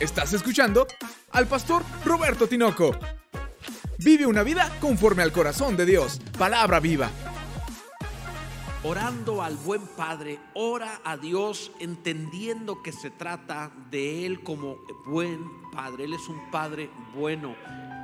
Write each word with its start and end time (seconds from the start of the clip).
Estás 0.00 0.32
escuchando 0.32 0.86
al 1.30 1.46
pastor 1.46 1.84
Roberto 2.04 2.46
Tinoco. 2.46 2.96
Vive 3.98 4.26
una 4.26 4.42
vida 4.42 4.70
conforme 4.80 5.22
al 5.22 5.32
corazón 5.32 5.76
de 5.76 5.86
Dios. 5.86 6.20
Palabra 6.36 6.80
viva. 6.80 7.10
Orando 8.84 9.42
al 9.42 9.56
buen 9.56 9.86
Padre, 9.86 10.40
ora 10.54 11.00
a 11.04 11.16
Dios 11.16 11.70
entendiendo 11.78 12.82
que 12.82 12.90
se 12.90 13.10
trata 13.10 13.70
de 13.92 14.26
Él 14.26 14.42
como 14.42 14.78
buen 15.06 15.38
Padre. 15.70 16.04
Él 16.04 16.14
es 16.14 16.28
un 16.28 16.50
Padre 16.50 16.90
bueno, 17.14 17.54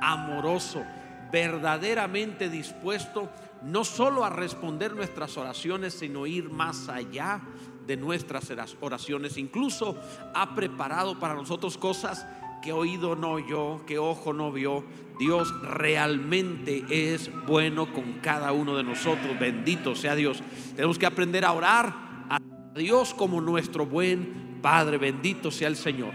amoroso, 0.01 0.85
verdaderamente 1.33 2.49
dispuesto 2.49 3.29
no 3.61 3.83
solo 3.83 4.23
a 4.23 4.29
responder 4.29 4.95
nuestras 4.95 5.37
oraciones, 5.37 5.93
sino 5.93 6.25
ir 6.25 6.49
más 6.49 6.87
allá 6.87 7.41
de 7.85 7.97
nuestras 7.97 8.51
oraciones. 8.81 9.37
Incluso 9.37 9.97
ha 10.33 10.55
preparado 10.55 11.19
para 11.19 11.33
nosotros 11.33 11.77
cosas 11.77 12.25
que 12.61 12.71
oído 12.73 13.15
no 13.15 13.31
oyó, 13.31 13.85
que 13.85 13.97
ojo 13.97 14.33
no 14.33 14.51
vio. 14.51 14.83
Dios 15.19 15.53
realmente 15.61 16.85
es 16.89 17.29
bueno 17.45 17.91
con 17.93 18.13
cada 18.21 18.51
uno 18.51 18.75
de 18.75 18.83
nosotros. 18.83 19.37
Bendito 19.39 19.95
sea 19.95 20.15
Dios. 20.15 20.41
Tenemos 20.75 20.97
que 20.97 21.05
aprender 21.05 21.45
a 21.45 21.51
orar 21.51 21.93
a 22.29 22.39
Dios 22.75 23.13
como 23.13 23.41
nuestro 23.41 23.85
buen 23.85 24.59
Padre. 24.61 24.97
Bendito 24.97 25.51
sea 25.51 25.67
el 25.67 25.75
Señor. 25.75 26.13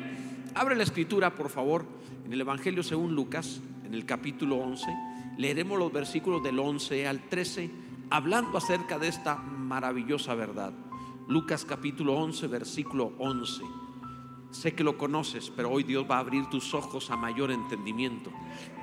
Abre 0.55 0.77
la 0.77 0.85
escritura, 0.85 1.35
por 1.35 1.51
favor, 1.51 1.85
en 2.25 2.33
el 2.33 2.41
Evangelio 2.41 2.83
según 2.83 3.15
Lucas, 3.15 3.61
en 3.85 3.93
el 3.95 4.07
capítulo 4.07 4.57
11. 4.57 4.87
Leeremos 5.37 5.79
los 5.79 5.93
versículos 5.93 6.43
del 6.43 6.59
11 6.59 7.09
al 7.09 7.29
13, 7.29 7.71
hablando 8.11 8.57
acerca 8.57 8.99
de 8.99 9.09
esta 9.09 9.37
maravillosa 9.37 10.35
verdad. 10.35 10.73
Lucas 11.27 11.65
capítulo 11.65 12.15
11, 12.15 12.47
versículo 12.49 13.13
11. 13.19 13.63
Sé 14.51 14.75
que 14.75 14.85
lo 14.85 14.99
conoces, 14.99 15.51
pero 15.57 15.71
hoy 15.71 15.83
Dios 15.83 16.05
va 16.09 16.17
a 16.17 16.21
abrir 16.21 16.51
tus 16.51 16.75
ojos 16.75 17.11
a 17.11 17.17
mayor 17.17 17.51
entendimiento. 17.51 18.31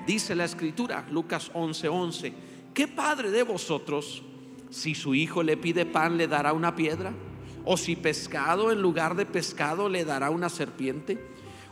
Dice 0.06 0.34
la 0.34 0.44
escritura, 0.44 1.06
Lucas 1.10 1.52
11, 1.54 1.88
11, 1.88 2.34
¿qué 2.74 2.88
padre 2.88 3.30
de 3.30 3.44
vosotros, 3.44 4.24
si 4.70 4.96
su 4.96 5.14
hijo 5.14 5.44
le 5.44 5.56
pide 5.56 5.86
pan, 5.86 6.16
le 6.16 6.26
dará 6.26 6.52
una 6.52 6.74
piedra? 6.74 7.14
¿O 7.64 7.76
si 7.76 7.94
pescado 7.94 8.72
en 8.72 8.82
lugar 8.82 9.14
de 9.14 9.24
pescado 9.24 9.88
le 9.88 10.04
dará 10.04 10.30
una 10.30 10.48
serpiente? 10.48 11.24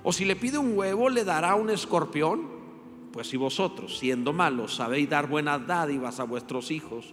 ¿O 0.05 0.13
si 0.13 0.25
le 0.25 0.37
pide 0.37 0.57
un 0.57 0.79
huevo, 0.79 1.09
le 1.09 1.25
dará 1.25 1.57
un 1.57 1.69
escorpión? 1.69 2.49
Pues 3.13 3.27
si 3.27 3.37
vosotros, 3.37 3.99
siendo 3.99 4.33
malos, 4.33 4.77
sabéis 4.77 5.11
dar 5.11 5.29
buenas 5.29 5.67
dádivas 5.67 6.21
a 6.21 6.25
vuestros 6.25 6.71
hijos, 6.71 7.13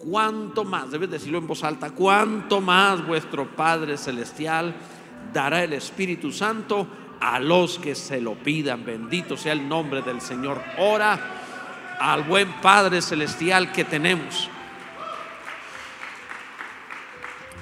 cuánto 0.00 0.64
más, 0.64 0.90
debes 0.90 1.10
decirlo 1.10 1.38
en 1.38 1.46
voz 1.46 1.62
alta, 1.62 1.90
cuánto 1.90 2.60
más 2.60 3.06
vuestro 3.06 3.54
Padre 3.54 3.96
Celestial 3.96 4.74
dará 5.32 5.62
el 5.62 5.74
Espíritu 5.74 6.32
Santo 6.32 6.86
a 7.20 7.38
los 7.38 7.78
que 7.78 7.94
se 7.94 8.20
lo 8.20 8.34
pidan. 8.34 8.84
Bendito 8.84 9.36
sea 9.36 9.52
el 9.52 9.68
nombre 9.68 10.02
del 10.02 10.20
Señor. 10.20 10.60
Ora 10.78 11.96
al 12.00 12.24
buen 12.24 12.50
Padre 12.60 13.02
Celestial 13.02 13.72
que 13.72 13.84
tenemos. 13.84 14.48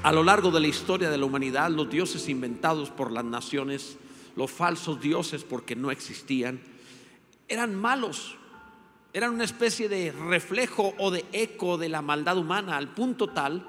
A 0.05 0.12
lo 0.12 0.23
largo 0.23 0.52
de 0.52 0.61
la 0.61 0.69
historia 0.69 1.11
de 1.11 1.19
la 1.19 1.27
humanidad, 1.27 1.70
los 1.70 1.91
dioses 1.91 2.28
inventados 2.28 2.91
por 2.91 3.11
las 3.11 3.25
naciones, 3.25 3.98
los 4.36 4.50
falsos 4.50 5.00
dioses 5.00 5.42
porque 5.42 5.75
no 5.75 5.91
existían, 5.91 6.61
eran 7.48 7.75
malos, 7.75 8.38
eran 9.12 9.34
una 9.34 9.45
especie 9.45 9.89
de 9.89 10.12
reflejo 10.12 10.95
o 10.98 11.11
de 11.11 11.25
eco 11.33 11.78
de 11.78 11.89
la 11.89 12.03
maldad 12.03 12.37
humana, 12.37 12.77
al 12.77 12.89
punto 12.89 13.28
tal 13.28 13.67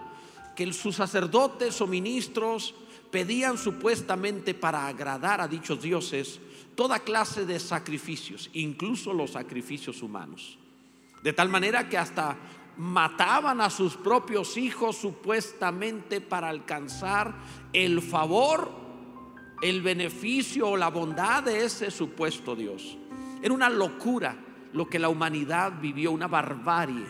que 0.56 0.72
sus 0.74 0.98
sacerdotes 0.98 1.80
o 1.80 1.88
ministros 1.88 2.76
pedían 3.12 3.58
supuestamente 3.58 4.54
para 4.54 4.88
agradar 4.88 5.42
a 5.42 5.48
dichos 5.48 5.82
dioses 5.82 6.40
toda 6.76 7.00
clase 7.00 7.46
de 7.46 7.60
sacrificios, 7.60 8.50
incluso 8.54 9.14
los 9.14 9.32
sacrificios 9.32 10.02
humanos. 10.02 10.58
De 11.24 11.34
tal 11.34 11.50
manera 11.50 11.88
que 11.90 11.98
hasta 11.98 12.38
mataban 12.78 13.60
a 13.62 13.70
sus 13.70 13.96
propios 13.96 14.56
hijos 14.58 14.98
supuestamente 14.98 16.22
para 16.22 16.50
alcanzar 16.50 17.34
el 17.74 18.02
favor, 18.02 18.72
el 19.62 19.82
beneficio 19.82 20.70
o 20.70 20.78
la 20.78 20.90
bondad 20.90 21.44
de 21.44 21.66
ese 21.66 21.92
supuesto 21.92 22.56
Dios. 22.56 22.98
Era 23.42 23.54
una 23.54 23.70
locura 23.70 24.38
lo 24.74 24.90
que 24.90 25.00
la 25.00 25.10
humanidad 25.10 25.74
vivió, 25.82 26.12
una 26.12 26.28
barbarie, 26.28 27.06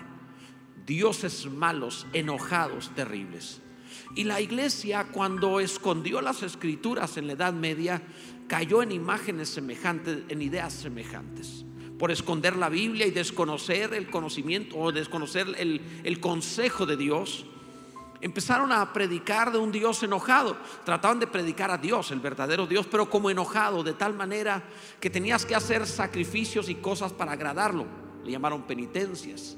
dioses 0.85 1.47
malos, 1.49 2.07
enojados, 2.13 2.91
terribles. 2.95 3.61
Y 4.15 4.23
la 4.23 4.41
iglesia 4.41 5.07
cuando 5.11 5.59
escondió 5.59 6.21
las 6.21 6.41
escrituras 6.43 7.17
en 7.17 7.27
la 7.27 7.33
Edad 7.33 7.53
Media, 7.53 8.01
cayó 8.47 8.81
en 8.81 8.91
imágenes 8.91 9.49
semejantes, 9.49 10.23
en 10.29 10.41
ideas 10.41 10.73
semejantes. 10.73 11.65
Por 11.97 12.11
esconder 12.11 12.55
la 12.55 12.69
Biblia 12.69 13.05
y 13.05 13.11
desconocer 13.11 13.93
el 13.93 14.09
conocimiento 14.09 14.77
o 14.77 14.91
desconocer 14.91 15.47
el, 15.57 15.81
el 16.03 16.19
consejo 16.19 16.85
de 16.85 16.97
Dios, 16.97 17.45
empezaron 18.21 18.71
a 18.71 18.91
predicar 18.93 19.51
de 19.51 19.57
un 19.57 19.71
Dios 19.71 20.03
enojado. 20.03 20.57
Trataban 20.83 21.19
de 21.19 21.27
predicar 21.27 21.71
a 21.71 21.77
Dios, 21.77 22.11
el 22.11 22.19
verdadero 22.19 22.67
Dios, 22.67 22.87
pero 22.89 23.09
como 23.09 23.29
enojado, 23.29 23.83
de 23.83 23.93
tal 23.93 24.13
manera 24.13 24.63
que 24.99 25.09
tenías 25.09 25.45
que 25.45 25.55
hacer 25.55 25.85
sacrificios 25.87 26.69
y 26.69 26.75
cosas 26.75 27.13
para 27.13 27.33
agradarlo. 27.33 27.85
Le 28.23 28.31
llamaron 28.31 28.63
penitencias. 28.63 29.55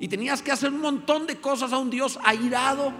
Y 0.00 0.08
tenías 0.08 0.42
que 0.42 0.50
hacer 0.50 0.70
un 0.70 0.80
montón 0.80 1.26
de 1.26 1.36
cosas 1.36 1.72
a 1.72 1.78
un 1.78 1.90
Dios 1.90 2.18
airado 2.24 2.92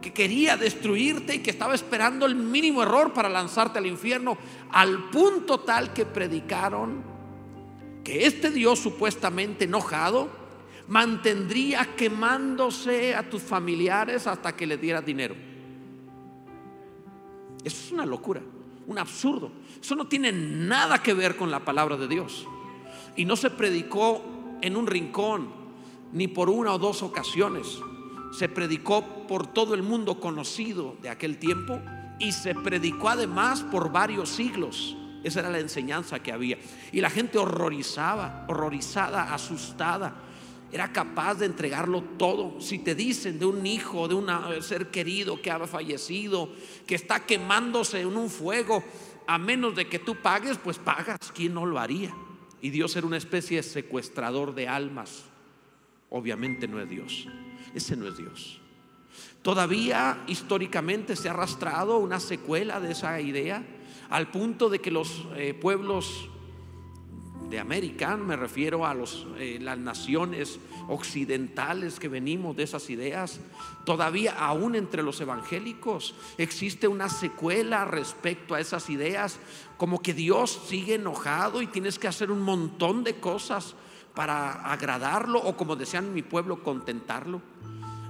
que 0.00 0.12
quería 0.12 0.56
destruirte 0.56 1.34
y 1.34 1.38
que 1.40 1.50
estaba 1.50 1.74
esperando 1.74 2.24
el 2.24 2.34
mínimo 2.34 2.82
error 2.82 3.12
para 3.12 3.28
lanzarte 3.28 3.78
al 3.78 3.86
infierno, 3.86 4.38
al 4.70 5.10
punto 5.10 5.60
tal 5.60 5.92
que 5.92 6.06
predicaron 6.06 7.02
que 8.02 8.26
este 8.26 8.50
Dios 8.50 8.78
supuestamente 8.78 9.64
enojado 9.64 10.39
mantendría 10.90 11.96
quemándose 11.96 13.14
a 13.14 13.28
tus 13.28 13.42
familiares 13.42 14.26
hasta 14.26 14.54
que 14.54 14.66
le 14.66 14.76
dieras 14.76 15.06
dinero. 15.06 15.34
Eso 17.64 17.86
es 17.86 17.92
una 17.92 18.04
locura, 18.04 18.42
un 18.86 18.98
absurdo. 18.98 19.52
Eso 19.80 19.94
no 19.94 20.06
tiene 20.06 20.32
nada 20.32 21.02
que 21.02 21.14
ver 21.14 21.36
con 21.36 21.50
la 21.50 21.64
palabra 21.64 21.96
de 21.96 22.08
Dios. 22.08 22.46
Y 23.16 23.24
no 23.24 23.36
se 23.36 23.50
predicó 23.50 24.22
en 24.60 24.76
un 24.76 24.86
rincón, 24.86 25.48
ni 26.12 26.26
por 26.28 26.50
una 26.50 26.74
o 26.74 26.78
dos 26.78 27.02
ocasiones 27.02 27.78
se 28.32 28.48
predicó 28.48 29.26
por 29.26 29.46
todo 29.46 29.74
el 29.74 29.82
mundo 29.82 30.20
conocido 30.20 30.96
de 31.02 31.08
aquel 31.08 31.38
tiempo 31.38 31.80
y 32.18 32.32
se 32.32 32.54
predicó 32.54 33.08
además 33.08 33.62
por 33.62 33.90
varios 33.90 34.28
siglos. 34.28 34.96
Esa 35.22 35.40
era 35.40 35.50
la 35.50 35.58
enseñanza 35.58 36.20
que 36.20 36.32
había. 36.32 36.58
Y 36.92 37.00
la 37.00 37.10
gente 37.10 37.38
horrorizaba, 37.38 38.46
horrorizada, 38.48 39.34
asustada, 39.34 40.14
era 40.72 40.92
capaz 40.92 41.36
de 41.36 41.46
entregarlo 41.46 42.02
todo. 42.16 42.60
Si 42.60 42.78
te 42.78 42.94
dicen 42.94 43.38
de 43.38 43.46
un 43.46 43.66
hijo, 43.66 44.06
de 44.08 44.14
un 44.14 44.28
ser 44.62 44.90
querido 44.90 45.40
que 45.42 45.50
ha 45.50 45.66
fallecido, 45.66 46.50
que 46.86 46.94
está 46.94 47.26
quemándose 47.26 48.00
en 48.00 48.16
un 48.16 48.30
fuego, 48.30 48.84
a 49.26 49.38
menos 49.38 49.74
de 49.74 49.88
que 49.88 49.98
tú 49.98 50.16
pagues, 50.16 50.58
pues 50.58 50.78
pagas. 50.78 51.18
¿Quién 51.34 51.54
no 51.54 51.66
lo 51.66 51.78
haría? 51.78 52.14
Y 52.60 52.70
Dios 52.70 52.94
era 52.96 53.06
una 53.06 53.16
especie 53.16 53.58
de 53.58 53.62
secuestrador 53.62 54.54
de 54.54 54.68
almas. 54.68 55.24
Obviamente 56.10 56.68
no 56.68 56.80
es 56.80 56.88
Dios. 56.88 57.26
Ese 57.74 57.96
no 57.96 58.06
es 58.06 58.16
Dios. 58.16 58.60
Todavía 59.42 60.22
históricamente 60.26 61.16
se 61.16 61.28
ha 61.28 61.32
arrastrado 61.32 61.98
una 61.98 62.20
secuela 62.20 62.78
de 62.80 62.92
esa 62.92 63.20
idea 63.20 63.64
al 64.10 64.30
punto 64.30 64.68
de 64.68 64.80
que 64.80 64.90
los 64.90 65.26
eh, 65.36 65.54
pueblos 65.54 66.28
de 67.50 67.58
América, 67.58 68.16
me 68.16 68.36
refiero 68.36 68.86
a 68.86 68.94
los, 68.94 69.26
eh, 69.36 69.58
las 69.60 69.76
naciones 69.76 70.60
occidentales 70.88 71.98
que 71.98 72.08
venimos 72.08 72.56
de 72.56 72.62
esas 72.62 72.88
ideas, 72.90 73.40
todavía 73.84 74.32
aún 74.38 74.76
entre 74.76 75.02
los 75.02 75.20
evangélicos 75.20 76.14
existe 76.38 76.86
una 76.86 77.08
secuela 77.08 77.84
respecto 77.84 78.54
a 78.54 78.60
esas 78.60 78.88
ideas, 78.88 79.38
como 79.76 80.00
que 80.00 80.14
Dios 80.14 80.60
sigue 80.68 80.94
enojado 80.94 81.60
y 81.60 81.66
tienes 81.66 81.98
que 81.98 82.08
hacer 82.08 82.30
un 82.30 82.42
montón 82.42 83.02
de 83.02 83.16
cosas 83.16 83.74
para 84.14 84.52
agradarlo 84.70 85.40
o 85.40 85.56
como 85.56 85.76
decían 85.76 86.14
mi 86.14 86.22
pueblo, 86.22 86.62
contentarlo. 86.62 87.42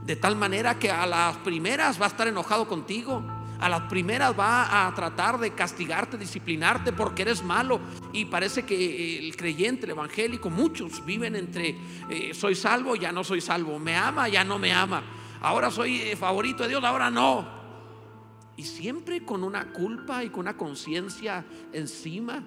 De 0.04 0.16
tal 0.16 0.36
manera 0.36 0.78
que 0.78 0.90
a 0.90 1.06
las 1.06 1.36
primeras 1.38 2.00
va 2.00 2.06
a 2.06 2.08
estar 2.08 2.26
enojado 2.28 2.68
contigo. 2.68 3.22
A 3.60 3.68
las 3.68 3.82
primeras 3.82 4.38
va 4.38 4.86
a 4.86 4.94
tratar 4.94 5.38
de 5.38 5.52
castigarte, 5.52 6.16
disciplinarte 6.16 6.92
porque 6.92 7.22
eres 7.22 7.42
malo. 7.42 7.80
Y 8.12 8.24
parece 8.24 8.64
que 8.64 9.18
el 9.18 9.36
creyente, 9.36 9.84
el 9.84 9.90
evangélico, 9.90 10.50
muchos 10.50 11.04
viven 11.04 11.36
entre 11.36 11.76
eh, 12.08 12.32
soy 12.34 12.54
salvo, 12.54 12.96
ya 12.96 13.12
no 13.12 13.22
soy 13.22 13.40
salvo. 13.40 13.78
Me 13.78 13.96
ama, 13.96 14.28
ya 14.28 14.44
no 14.44 14.58
me 14.58 14.72
ama. 14.72 15.02
Ahora 15.42 15.70
soy 15.70 16.00
eh, 16.00 16.16
favorito 16.16 16.62
de 16.62 16.70
Dios, 16.70 16.84
ahora 16.84 17.10
no. 17.10 17.60
Y 18.56 18.64
siempre 18.64 19.24
con 19.24 19.44
una 19.44 19.72
culpa 19.72 20.24
y 20.24 20.30
con 20.30 20.40
una 20.40 20.56
conciencia 20.56 21.44
encima 21.72 22.42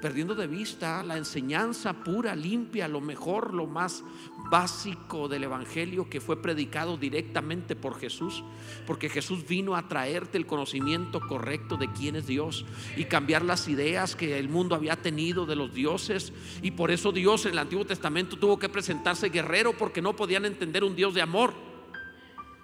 perdiendo 0.00 0.34
de 0.34 0.46
vista 0.46 1.02
la 1.02 1.16
enseñanza 1.16 1.92
pura, 1.92 2.34
limpia, 2.34 2.88
lo 2.88 3.00
mejor, 3.00 3.54
lo 3.54 3.66
más 3.66 4.02
básico 4.50 5.28
del 5.28 5.44
Evangelio 5.44 6.10
que 6.10 6.20
fue 6.20 6.42
predicado 6.42 6.96
directamente 6.96 7.76
por 7.76 7.98
Jesús, 7.98 8.42
porque 8.86 9.08
Jesús 9.08 9.46
vino 9.46 9.76
a 9.76 9.88
traerte 9.88 10.36
el 10.36 10.46
conocimiento 10.46 11.20
correcto 11.26 11.76
de 11.76 11.90
quién 11.92 12.16
es 12.16 12.26
Dios 12.26 12.66
y 12.96 13.04
cambiar 13.04 13.44
las 13.44 13.68
ideas 13.68 14.16
que 14.16 14.38
el 14.38 14.48
mundo 14.48 14.74
había 14.74 14.96
tenido 14.96 15.46
de 15.46 15.56
los 15.56 15.72
dioses. 15.72 16.32
Y 16.62 16.72
por 16.72 16.90
eso 16.90 17.12
Dios 17.12 17.46
en 17.46 17.52
el 17.52 17.58
Antiguo 17.58 17.84
Testamento 17.84 18.36
tuvo 18.36 18.58
que 18.58 18.68
presentarse 18.68 19.28
guerrero 19.28 19.72
porque 19.72 20.02
no 20.02 20.16
podían 20.16 20.44
entender 20.44 20.84
un 20.84 20.96
Dios 20.96 21.14
de 21.14 21.22
amor. 21.22 21.54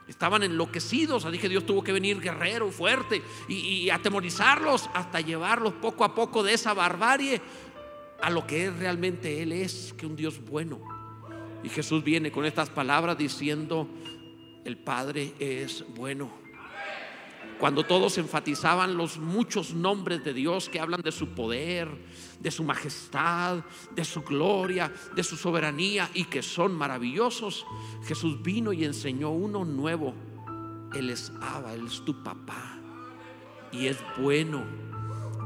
Estaban 0.08 0.42
enloquecidos, 0.42 1.24
así 1.24 1.38
que 1.38 1.48
Dios 1.48 1.66
tuvo 1.66 1.82
que 1.82 1.92
venir 1.92 2.20
guerrero, 2.20 2.70
fuerte, 2.70 3.22
y, 3.48 3.90
atemorizarlos 3.90 4.88
hasta 4.94 5.20
llevarlos 5.20 5.72
poco 5.74 6.04
a 6.04 6.14
poco 6.14 6.44
de 6.44 6.54
esa 6.54 6.74
barbarie 6.74 7.40
a 8.22 8.30
lo 8.30 8.46
que 8.46 8.70
realmente 8.70 9.42
Él 9.42 9.52
es, 9.52 9.92
que 9.96 10.06
un 10.06 10.14
Dios 10.14 10.40
bueno. 10.44 10.95
Y 11.66 11.68
Jesús 11.68 12.04
viene 12.04 12.30
con 12.30 12.44
estas 12.44 12.70
palabras 12.70 13.18
diciendo, 13.18 13.88
el 14.64 14.78
Padre 14.78 15.34
es 15.40 15.84
bueno. 15.96 16.30
Cuando 17.58 17.82
todos 17.82 18.18
enfatizaban 18.18 18.96
los 18.96 19.18
muchos 19.18 19.74
nombres 19.74 20.22
de 20.22 20.32
Dios 20.32 20.68
que 20.68 20.78
hablan 20.78 21.02
de 21.02 21.10
su 21.10 21.30
poder, 21.30 21.88
de 22.38 22.52
su 22.52 22.62
majestad, 22.62 23.64
de 23.96 24.04
su 24.04 24.22
gloria, 24.22 24.92
de 25.16 25.24
su 25.24 25.36
soberanía 25.36 26.08
y 26.14 26.26
que 26.26 26.40
son 26.40 26.72
maravillosos, 26.72 27.66
Jesús 28.04 28.40
vino 28.40 28.72
y 28.72 28.84
enseñó 28.84 29.30
uno 29.30 29.64
nuevo. 29.64 30.14
Él 30.94 31.10
es 31.10 31.32
Abba, 31.42 31.74
Él 31.74 31.88
es 31.88 32.04
tu 32.04 32.22
papá 32.22 32.78
y 33.72 33.88
es 33.88 33.98
bueno 34.18 34.62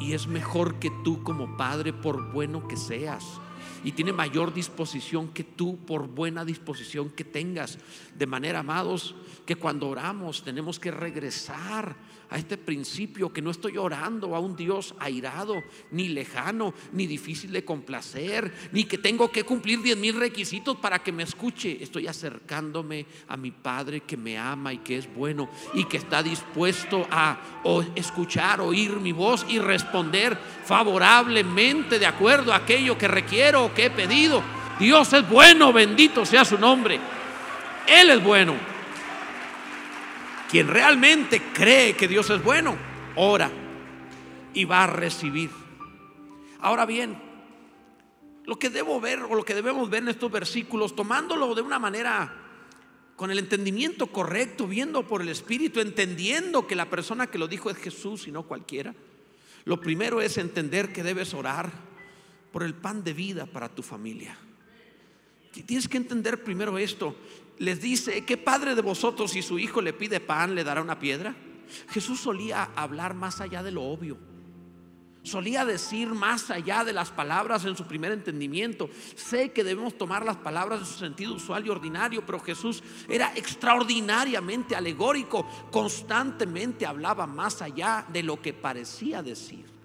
y 0.00 0.12
es 0.12 0.26
mejor 0.26 0.78
que 0.78 0.90
tú 1.02 1.22
como 1.22 1.56
padre 1.56 1.94
por 1.94 2.30
bueno 2.30 2.68
que 2.68 2.76
seas 2.76 3.40
y 3.84 3.92
tiene 3.92 4.12
mayor 4.12 4.52
disposición 4.52 5.28
que 5.28 5.44
tú 5.44 5.78
por 5.86 6.08
buena 6.08 6.44
disposición 6.44 7.10
que 7.10 7.24
tengas. 7.24 7.78
De 8.14 8.26
manera, 8.26 8.60
amados, 8.60 9.14
que 9.46 9.56
cuando 9.56 9.88
oramos 9.88 10.42
tenemos 10.42 10.78
que 10.78 10.90
regresar 10.90 11.96
a 12.30 12.38
este 12.38 12.56
principio, 12.56 13.32
que 13.32 13.42
no 13.42 13.50
estoy 13.50 13.76
orando 13.76 14.34
a 14.34 14.40
un 14.40 14.56
Dios 14.56 14.94
airado, 14.98 15.62
ni 15.90 16.08
lejano, 16.08 16.72
ni 16.92 17.06
difícil 17.06 17.52
de 17.52 17.64
complacer, 17.64 18.52
ni 18.72 18.84
que 18.84 18.98
tengo 18.98 19.30
que 19.30 19.44
cumplir 19.44 19.82
diez 19.82 19.96
mil 19.96 20.14
requisitos 20.14 20.76
para 20.76 21.00
que 21.00 21.12
me 21.12 21.24
escuche. 21.24 21.78
Estoy 21.82 22.06
acercándome 22.06 23.06
a 23.28 23.36
mi 23.36 23.50
Padre 23.50 24.00
que 24.00 24.16
me 24.16 24.38
ama 24.38 24.72
y 24.72 24.78
que 24.78 24.96
es 24.96 25.12
bueno 25.12 25.50
y 25.74 25.84
que 25.84 25.96
está 25.96 26.22
dispuesto 26.22 27.06
a 27.10 27.38
escuchar, 27.94 28.60
oír 28.60 28.92
mi 28.92 29.12
voz 29.12 29.44
y 29.48 29.58
responder 29.58 30.38
favorablemente 30.64 31.98
de 31.98 32.06
acuerdo 32.06 32.52
a 32.52 32.56
aquello 32.56 32.96
que 32.96 33.08
requiero 33.08 33.64
o 33.64 33.74
que 33.74 33.86
he 33.86 33.90
pedido. 33.90 34.42
Dios 34.78 35.12
es 35.12 35.28
bueno, 35.28 35.72
bendito 35.72 36.24
sea 36.24 36.44
su 36.44 36.58
nombre. 36.58 36.98
Él 37.86 38.10
es 38.10 38.22
bueno. 38.22 38.69
Quien 40.50 40.66
realmente 40.66 41.40
cree 41.54 41.94
que 41.94 42.08
Dios 42.08 42.28
es 42.30 42.42
bueno, 42.42 42.76
ora 43.14 43.50
y 44.52 44.64
va 44.64 44.84
a 44.84 44.86
recibir. 44.88 45.50
Ahora 46.60 46.86
bien, 46.86 47.16
lo 48.44 48.58
que 48.58 48.68
debo 48.68 49.00
ver 49.00 49.20
o 49.20 49.34
lo 49.34 49.44
que 49.44 49.54
debemos 49.54 49.88
ver 49.88 50.02
en 50.02 50.08
estos 50.08 50.30
versículos, 50.30 50.96
tomándolo 50.96 51.54
de 51.54 51.62
una 51.62 51.78
manera 51.78 52.34
con 53.14 53.30
el 53.30 53.38
entendimiento 53.38 54.08
correcto, 54.08 54.66
viendo 54.66 55.06
por 55.06 55.22
el 55.22 55.28
Espíritu, 55.28 55.78
entendiendo 55.78 56.66
que 56.66 56.74
la 56.74 56.90
persona 56.90 57.28
que 57.28 57.38
lo 57.38 57.46
dijo 57.46 57.70
es 57.70 57.76
Jesús 57.76 58.26
y 58.26 58.32
no 58.32 58.42
cualquiera. 58.42 58.94
Lo 59.64 59.80
primero 59.80 60.20
es 60.20 60.36
entender 60.36 60.92
que 60.92 61.04
debes 61.04 61.32
orar 61.32 61.70
por 62.50 62.64
el 62.64 62.74
pan 62.74 63.04
de 63.04 63.12
vida 63.12 63.46
para 63.46 63.68
tu 63.68 63.82
familia. 63.82 64.36
Tienes 65.52 65.86
que 65.86 65.96
entender 65.96 66.42
primero 66.42 66.78
esto 66.78 67.14
les 67.60 67.78
dice, 67.78 68.24
¿qué 68.24 68.38
padre 68.38 68.74
de 68.74 68.80
vosotros 68.80 69.32
si 69.32 69.42
su 69.42 69.58
hijo 69.58 69.82
le 69.82 69.92
pide 69.92 70.18
pan 70.18 70.54
le 70.54 70.64
dará 70.64 70.80
una 70.80 70.98
piedra? 70.98 71.36
Jesús 71.90 72.18
solía 72.18 72.70
hablar 72.74 73.12
más 73.12 73.42
allá 73.42 73.62
de 73.62 73.70
lo 73.70 73.82
obvio. 73.82 74.16
Solía 75.22 75.66
decir 75.66 76.08
más 76.08 76.50
allá 76.50 76.84
de 76.84 76.94
las 76.94 77.10
palabras 77.10 77.66
en 77.66 77.76
su 77.76 77.84
primer 77.84 78.12
entendimiento. 78.12 78.88
Sé 79.14 79.52
que 79.52 79.62
debemos 79.62 79.98
tomar 79.98 80.24
las 80.24 80.38
palabras 80.38 80.80
en 80.80 80.86
su 80.86 80.98
sentido 80.98 81.34
usual 81.34 81.66
y 81.66 81.68
ordinario, 81.68 82.24
pero 82.24 82.40
Jesús 82.40 82.82
era 83.06 83.30
extraordinariamente 83.36 84.74
alegórico. 84.74 85.46
Constantemente 85.70 86.86
hablaba 86.86 87.26
más 87.26 87.60
allá 87.60 88.06
de 88.10 88.22
lo 88.22 88.40
que 88.40 88.54
parecía 88.54 89.22
decir. 89.22 89.79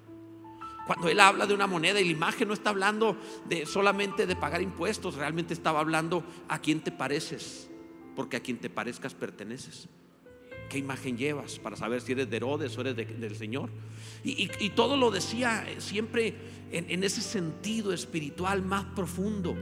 Cuando 0.85 1.09
él 1.09 1.19
habla 1.19 1.47
de 1.47 1.53
una 1.53 1.67
moneda 1.67 1.99
y 1.99 2.05
la 2.05 2.11
imagen 2.11 2.47
no 2.47 2.53
está 2.53 2.69
hablando 2.69 3.17
de 3.49 3.65
solamente 3.65 4.27
de 4.27 4.35
pagar 4.35 4.61
impuestos, 4.61 5.15
realmente 5.15 5.53
estaba 5.53 5.79
hablando 5.79 6.23
a 6.47 6.59
quién 6.59 6.81
te 6.81 6.91
pareces, 6.91 7.69
porque 8.15 8.37
a 8.37 8.39
quien 8.39 8.59
te 8.59 8.69
parezcas 8.69 9.15
perteneces. 9.15 9.89
¿Qué 10.69 10.77
imagen 10.77 11.17
llevas 11.17 11.59
para 11.59 11.75
saber 11.75 12.01
si 12.01 12.11
eres 12.11 12.29
de 12.29 12.37
Herodes 12.37 12.77
o 12.77 12.81
eres 12.81 12.95
del 12.95 13.35
Señor? 13.35 13.69
Y, 14.23 14.69
todo 14.71 14.97
lo 14.97 15.11
decía 15.11 15.65
siempre 15.77 16.35
en, 16.71 17.03
ese 17.03 17.21
sentido 17.21 17.93
espiritual 17.93 18.63
más 18.63 18.85
profundo. 18.85 19.55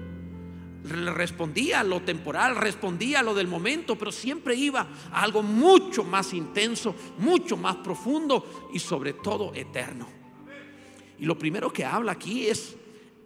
Respondía 0.84 1.82
a 1.82 1.84
lo 1.84 2.02
temporal, 2.02 2.58
respondía 2.58 3.20
a 3.20 3.24
lo 3.24 3.34
del 3.34 3.48
momento, 3.48 3.98
pero 3.98 4.12
siempre 4.12 4.56
iba 4.56 4.88
a 5.12 5.22
algo 5.22 5.42
mucho 5.42 6.04
más 6.04 6.34
intenso, 6.34 6.96
mucho 7.18 7.56
más 7.56 7.78
profundo 7.78 8.70
y 8.74 8.80
sobre 8.80 9.14
todo 9.14 9.54
eterno. 9.54 10.23
Y 11.24 11.26
lo 11.26 11.40
primero 11.40 11.72
que 11.72 11.86
habla 11.86 12.12
aquí 12.12 12.48
es 12.48 12.76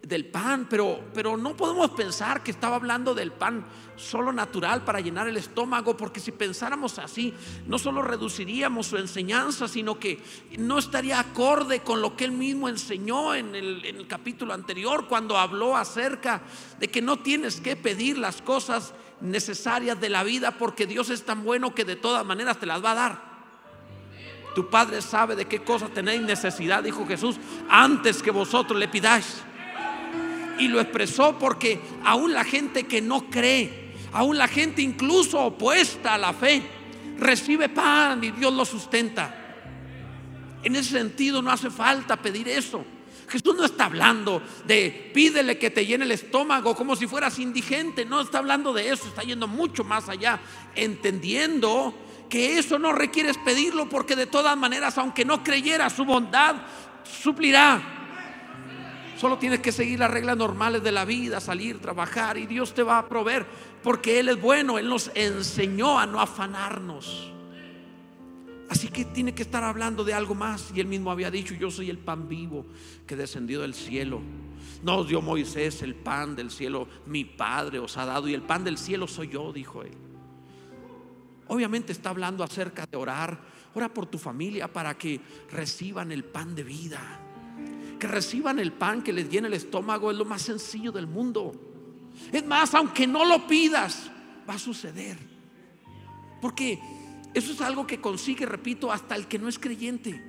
del 0.03 0.27
pan, 0.27 0.67
pero, 0.69 0.99
pero 1.15 1.35
no 1.35 1.57
podemos 1.57 1.89
pensar 1.89 2.43
que 2.43 2.51
estaba 2.51 2.75
hablando 2.75 3.15
del 3.15 3.31
pan 3.31 3.65
solo 3.95 4.31
natural 4.31 4.83
para 4.83 4.99
llenar 4.99 5.27
el 5.27 5.35
estómago, 5.35 5.97
porque 5.97 6.19
si 6.19 6.31
pensáramos 6.31 6.99
así, 6.99 7.33
no 7.65 7.79
solo 7.79 8.03
reduciríamos 8.03 8.85
su 8.85 8.97
enseñanza, 8.97 9.67
sino 9.67 9.97
que 9.97 10.21
no 10.59 10.77
estaría 10.77 11.19
acorde 11.19 11.79
con 11.79 11.99
lo 11.99 12.15
que 12.15 12.25
él 12.25 12.33
mismo 12.33 12.69
enseñó 12.69 13.33
en 13.33 13.55
el, 13.55 13.83
en 13.83 13.95
el 13.95 14.05
capítulo 14.05 14.53
anterior, 14.53 15.07
cuando 15.07 15.35
habló 15.35 15.75
acerca 15.75 16.43
de 16.79 16.89
que 16.89 17.01
no 17.01 17.17
tienes 17.17 17.59
que 17.59 17.75
pedir 17.75 18.19
las 18.19 18.43
cosas 18.43 18.93
necesarias 19.21 19.99
de 19.99 20.09
la 20.09 20.23
vida, 20.23 20.59
porque 20.59 20.85
Dios 20.85 21.09
es 21.09 21.25
tan 21.25 21.43
bueno 21.43 21.73
que 21.73 21.83
de 21.83 21.95
todas 21.95 22.23
maneras 22.23 22.59
te 22.59 22.67
las 22.67 22.85
va 22.85 22.91
a 22.91 22.95
dar. 22.95 23.26
Tu 24.57 24.67
Padre 24.71 25.03
sabe 25.03 25.35
de 25.35 25.45
qué 25.45 25.59
cosas 25.59 25.93
tenéis 25.93 26.19
necesidad, 26.21 26.81
dijo 26.81 27.05
Jesús, 27.05 27.35
antes 27.69 28.23
que 28.23 28.31
vosotros 28.31 28.79
le 28.79 28.87
pidáis. 28.87 29.43
Y 30.57 30.67
lo 30.67 30.81
expresó 30.81 31.37
porque 31.37 31.79
aún 32.03 32.33
la 32.33 32.43
gente 32.43 32.87
que 32.87 32.99
no 32.99 33.29
cree, 33.29 33.93
aún 34.11 34.35
la 34.35 34.47
gente 34.47 34.81
incluso 34.81 35.39
opuesta 35.39 36.15
a 36.15 36.17
la 36.17 36.33
fe, 36.33 36.63
recibe 37.19 37.69
pan 37.69 38.23
y 38.23 38.31
Dios 38.31 38.51
lo 38.51 38.65
sustenta. 38.65 39.31
En 40.63 40.75
ese 40.75 40.89
sentido 40.89 41.43
no 41.43 41.51
hace 41.51 41.69
falta 41.69 42.17
pedir 42.17 42.49
eso. 42.49 42.83
Jesús 43.29 43.55
no 43.55 43.63
está 43.63 43.85
hablando 43.85 44.41
de 44.65 45.11
pídele 45.13 45.59
que 45.59 45.69
te 45.69 45.85
llene 45.85 46.05
el 46.05 46.11
estómago 46.13 46.75
como 46.75 46.95
si 46.95 47.05
fueras 47.05 47.37
indigente. 47.37 48.05
No 48.05 48.21
está 48.21 48.39
hablando 48.39 48.73
de 48.73 48.89
eso, 48.89 49.05
está 49.07 49.21
yendo 49.21 49.47
mucho 49.47 49.83
más 49.83 50.09
allá, 50.09 50.39
entendiendo 50.73 52.06
que 52.29 52.57
eso 52.57 52.77
no 52.79 52.91
requieres 52.93 53.37
pedirlo 53.37 53.87
porque 53.89 54.15
de 54.15 54.27
todas 54.27 54.57
maneras, 54.57 54.97
aunque 54.97 55.25
no 55.25 55.43
creyera 55.43 55.89
su 55.89 56.05
bondad, 56.05 56.55
suplirá. 57.03 57.81
Solo 59.17 59.37
tienes 59.37 59.59
que 59.59 59.71
seguir 59.71 59.99
las 59.99 60.11
reglas 60.11 60.37
normales 60.37 60.83
de 60.83 60.91
la 60.91 61.03
vida, 61.03 61.39
salir, 61.39 61.79
trabajar 61.79 62.37
y 62.37 62.45
Dios 62.45 62.73
te 62.73 62.83
va 62.83 62.99
a 62.99 63.09
proveer 63.09 63.47
porque 63.81 64.19
Él 64.19 64.29
es 64.29 64.39
bueno, 64.39 64.77
Él 64.77 64.87
nos 64.87 65.09
enseñó 65.15 65.97
a 65.97 66.05
no 66.05 66.21
afanarnos. 66.21 67.33
Así 68.69 68.89
que 68.89 69.05
tiene 69.05 69.33
que 69.33 69.43
estar 69.43 69.63
hablando 69.63 70.03
de 70.03 70.13
algo 70.13 70.35
más. 70.35 70.71
Y 70.75 70.81
él 70.81 70.87
mismo 70.87 71.09
había 71.09 71.31
dicho, 71.31 71.53
yo 71.53 71.71
soy 71.71 71.89
el 71.89 71.97
pan 71.97 72.27
vivo 72.27 72.65
que 73.05 73.15
descendió 73.15 73.61
del 73.61 73.73
cielo. 73.73 74.21
Nos 74.83 75.07
dio 75.07 75.21
Moisés 75.21 75.81
el 75.81 75.95
pan 75.95 76.35
del 76.35 76.51
cielo, 76.51 76.87
mi 77.05 77.23
Padre 77.23 77.79
os 77.79 77.97
ha 77.97 78.05
dado. 78.05 78.27
Y 78.27 78.33
el 78.33 78.41
pan 78.41 78.63
del 78.63 78.77
cielo 78.77 79.07
soy 79.07 79.29
yo, 79.29 79.53
dijo 79.53 79.83
él. 79.83 80.06
Obviamente 81.49 81.91
está 81.91 82.09
hablando 82.09 82.43
acerca 82.43 82.85
de 82.85 82.97
orar. 82.97 83.39
Ora 83.73 83.93
por 83.93 84.05
tu 84.05 84.17
familia 84.17 84.71
para 84.71 84.97
que 84.97 85.21
reciban 85.51 86.11
el 86.11 86.23
pan 86.23 86.55
de 86.55 86.63
vida. 86.63 87.19
Que 87.99 88.07
reciban 88.07 88.59
el 88.59 88.71
pan 88.71 89.01
que 89.01 89.13
les 89.13 89.29
llene 89.29 89.47
el 89.47 89.53
estómago 89.53 90.11
es 90.11 90.17
lo 90.17 90.25
más 90.25 90.41
sencillo 90.41 90.91
del 90.91 91.07
mundo. 91.07 91.53
Es 92.31 92.45
más, 92.45 92.73
aunque 92.73 93.07
no 93.07 93.25
lo 93.25 93.47
pidas, 93.47 94.09
va 94.49 94.55
a 94.55 94.59
suceder. 94.59 95.17
Porque 96.41 96.79
eso 97.33 97.51
es 97.51 97.61
algo 97.61 97.85
que 97.85 98.01
consigue, 98.01 98.45
repito, 98.45 98.91
hasta 98.91 99.15
el 99.15 99.27
que 99.27 99.39
no 99.39 99.47
es 99.47 99.59
creyente. 99.59 100.23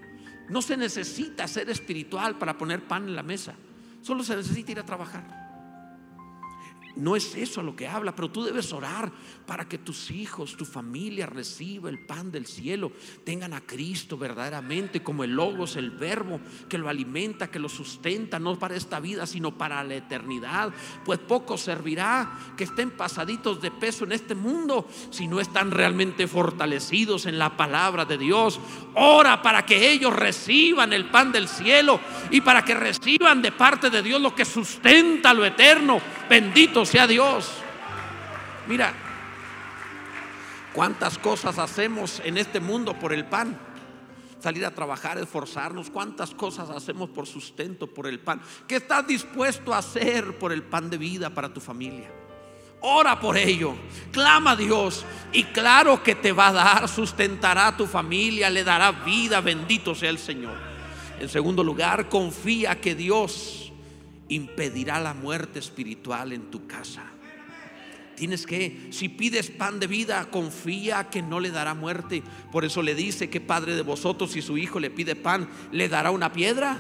No 0.49 0.63
se 0.63 0.77
necesita 0.77 1.47
ser 1.49 1.69
espiritual 1.71 2.39
para 2.39 2.57
poner 2.57 2.87
pan 2.87 3.09
en 3.09 3.17
la 3.17 3.23
mesa. 3.23 3.55
Solo 4.03 4.23
se 4.23 4.37
necesita 4.37 4.73
ir 4.73 4.79
a 4.79 4.87
trabajar. 4.87 5.48
No 6.99 7.15
es 7.15 7.37
eso 7.37 7.63
lo 7.63 7.77
que 7.77 7.87
habla, 7.87 8.15
pero 8.15 8.31
tú 8.31 8.43
debes 8.43 8.73
orar 8.73 9.11
para 9.47 9.69
que 9.69 9.79
tus 9.79 10.11
hijos, 10.11 10.57
tu 10.57 10.65
familia 10.65 11.27
reciba 11.27 11.89
el 11.89 12.05
pan 12.05 12.33
del 12.33 12.45
cielo, 12.45 12.93
tengan 13.25 13.55
a 13.55 13.61
Cristo 13.61 14.19
verdaderamente 14.19 15.03
como 15.03 15.23
el 15.23 15.31
logos, 15.31 15.77
el 15.77 15.91
verbo 15.91 16.41
que 16.69 16.77
lo 16.77 16.89
alimenta, 16.89 17.51
que 17.51 17.61
lo 17.61 17.69
sustenta, 17.69 18.41
no 18.41 18.59
para 18.59 18.75
esta 18.75 18.99
vida, 18.99 19.27
sino 19.27 19.57
para 19.57 19.83
la 19.85 19.95
eternidad. 19.95 20.73
Pues 21.05 21.21
poco 21.21 21.57
servirá 21.57 22.37
que 22.57 22.65
estén 22.65 22.91
pasaditos 22.91 23.63
de 23.63 23.71
peso 23.71 24.05
en 24.05 24.13
este 24.13 24.35
mundo 24.35 24.89
si 25.11 25.29
no 25.29 25.41
están 25.41 25.71
realmente 25.71 26.27
fortalecidos 26.27 27.27
en 27.27 27.39
la 27.39 27.57
palabra 27.57 28.05
de 28.05 28.19
Dios. 28.19 28.59
Ora 28.95 29.41
para 29.41 29.65
que 29.65 29.93
ellos 29.93 30.15
reciban 30.15 30.93
el 30.93 31.07
pan 31.07 31.31
del 31.31 31.47
cielo 31.47 32.01
y 32.33 32.41
para 32.41 32.65
que 32.65 32.75
reciban 32.75 33.41
de 33.41 33.53
parte 33.53 33.89
de 33.89 34.03
Dios 34.03 34.21
lo 34.21 34.35
que 34.35 34.45
sustenta 34.45 35.33
lo 35.33 35.45
eterno. 35.45 36.01
Bendito 36.29 36.85
sea 36.85 37.07
Dios. 37.07 37.51
Mira, 38.67 38.93
cuántas 40.75 41.19
cosas 41.19 41.59
hacemos 41.59 42.21
en 42.25 42.37
este 42.37 42.61
mundo 42.61 42.99
por 42.99 43.13
el 43.13 43.25
pan. 43.25 43.59
Salir 44.41 44.65
a 44.65 44.75
trabajar, 44.75 45.19
esforzarnos, 45.19 45.91
cuántas 45.91 46.31
cosas 46.31 46.71
hacemos 46.71 47.11
por 47.11 47.27
sustento, 47.27 47.89
por 47.89 48.07
el 48.07 48.21
pan. 48.21 48.41
¿Qué 48.69 48.77
estás 48.77 49.07
dispuesto 49.07 49.75
a 49.75 49.79
hacer 49.79 50.39
por 50.39 50.53
el 50.53 50.63
pan 50.63 50.91
de 50.91 50.99
vida 50.99 51.31
para 51.31 51.53
tu 51.53 51.61
familia? 51.61 52.13
Ora 52.81 53.19
por 53.19 53.37
ello, 53.37 53.75
clama 54.13 54.53
a 54.53 54.57
Dios 54.57 55.05
y 55.33 55.43
claro 55.45 56.01
que 56.05 56.15
te 56.15 56.31
va 56.31 56.49
a 56.49 56.53
dar, 56.53 56.89
sustentará 56.89 57.69
a 57.69 57.77
tu 57.77 57.87
familia, 57.87 58.49
le 58.51 58.63
dará 58.63 58.93
vida, 58.93 59.41
bendito 59.41 59.97
sea 59.97 60.11
el 60.11 60.19
Señor. 60.19 60.57
En 61.19 61.29
segundo 61.29 61.65
lugar, 61.65 62.09
confía 62.09 62.81
que 62.81 62.95
Dios 62.95 63.68
impedirá 64.29 65.01
la 65.01 65.15
muerte 65.15 65.59
espiritual 65.59 66.33
en 66.33 66.51
tu 66.51 66.67
casa. 66.67 67.05
Tienes 68.19 68.47
que, 68.47 68.89
si 68.91 69.09
pides 69.09 69.49
pan 69.51 69.79
de 69.79 69.87
vida, 69.87 70.29
confía 70.31 71.09
que 71.09 71.23
no 71.23 71.39
le 71.39 71.53
dará 71.53 71.75
muerte. 71.75 72.25
Por 72.51 72.65
eso 72.65 72.83
le 72.83 72.97
dice 72.97 73.31
que 73.31 73.41
padre 73.41 73.77
de 73.77 73.83
vosotros, 73.83 74.33
si 74.33 74.43
su 74.43 74.59
hijo 74.59 74.81
le 74.81 74.91
pide 74.91 75.15
pan, 75.15 75.49
le 75.71 75.89
dará 75.89 76.11
una 76.11 76.33
piedra. 76.33 76.79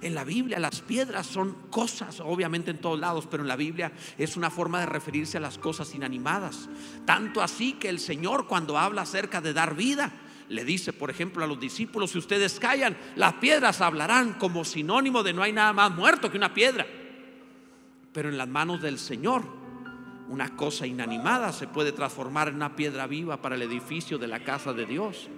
En 0.00 0.14
la 0.14 0.24
Biblia 0.24 0.58
las 0.58 0.80
piedras 0.80 1.26
son 1.26 1.54
cosas, 1.70 2.18
obviamente 2.20 2.72
en 2.72 2.80
todos 2.80 2.98
lados, 2.98 3.28
pero 3.30 3.44
en 3.44 3.48
la 3.48 3.54
Biblia 3.54 3.92
es 4.18 4.36
una 4.36 4.50
forma 4.50 4.80
de 4.80 4.86
referirse 4.86 5.36
a 5.36 5.40
las 5.40 5.58
cosas 5.58 5.94
inanimadas. 5.94 6.68
Tanto 7.04 7.40
así 7.40 7.74
que 7.74 7.88
el 7.88 8.00
Señor 8.00 8.48
cuando 8.48 8.78
habla 8.78 9.02
acerca 9.02 9.40
de 9.40 9.52
dar 9.52 9.76
vida, 9.76 10.12
le 10.48 10.64
dice, 10.64 10.92
por 10.92 11.10
ejemplo, 11.10 11.44
a 11.44 11.46
los 11.46 11.58
discípulos, 11.58 12.10
si 12.10 12.18
ustedes 12.18 12.58
callan, 12.60 12.96
las 13.16 13.34
piedras 13.34 13.80
hablarán 13.80 14.34
como 14.34 14.64
sinónimo 14.64 15.22
de 15.22 15.32
no 15.32 15.42
hay 15.42 15.52
nada 15.52 15.72
más 15.72 15.90
muerto 15.90 16.30
que 16.30 16.36
una 16.36 16.54
piedra. 16.54 16.86
Pero 18.12 18.28
en 18.28 18.38
las 18.38 18.48
manos 18.48 18.80
del 18.82 18.98
Señor, 18.98 19.44
una 20.28 20.56
cosa 20.56 20.86
inanimada 20.86 21.52
se 21.52 21.66
puede 21.66 21.92
transformar 21.92 22.48
en 22.48 22.56
una 22.56 22.76
piedra 22.76 23.06
viva 23.06 23.42
para 23.42 23.54
el 23.54 23.62
edificio 23.62 24.18
de 24.18 24.28
la 24.28 24.40
casa 24.40 24.72
de 24.72 24.86
Dios. 24.86 25.28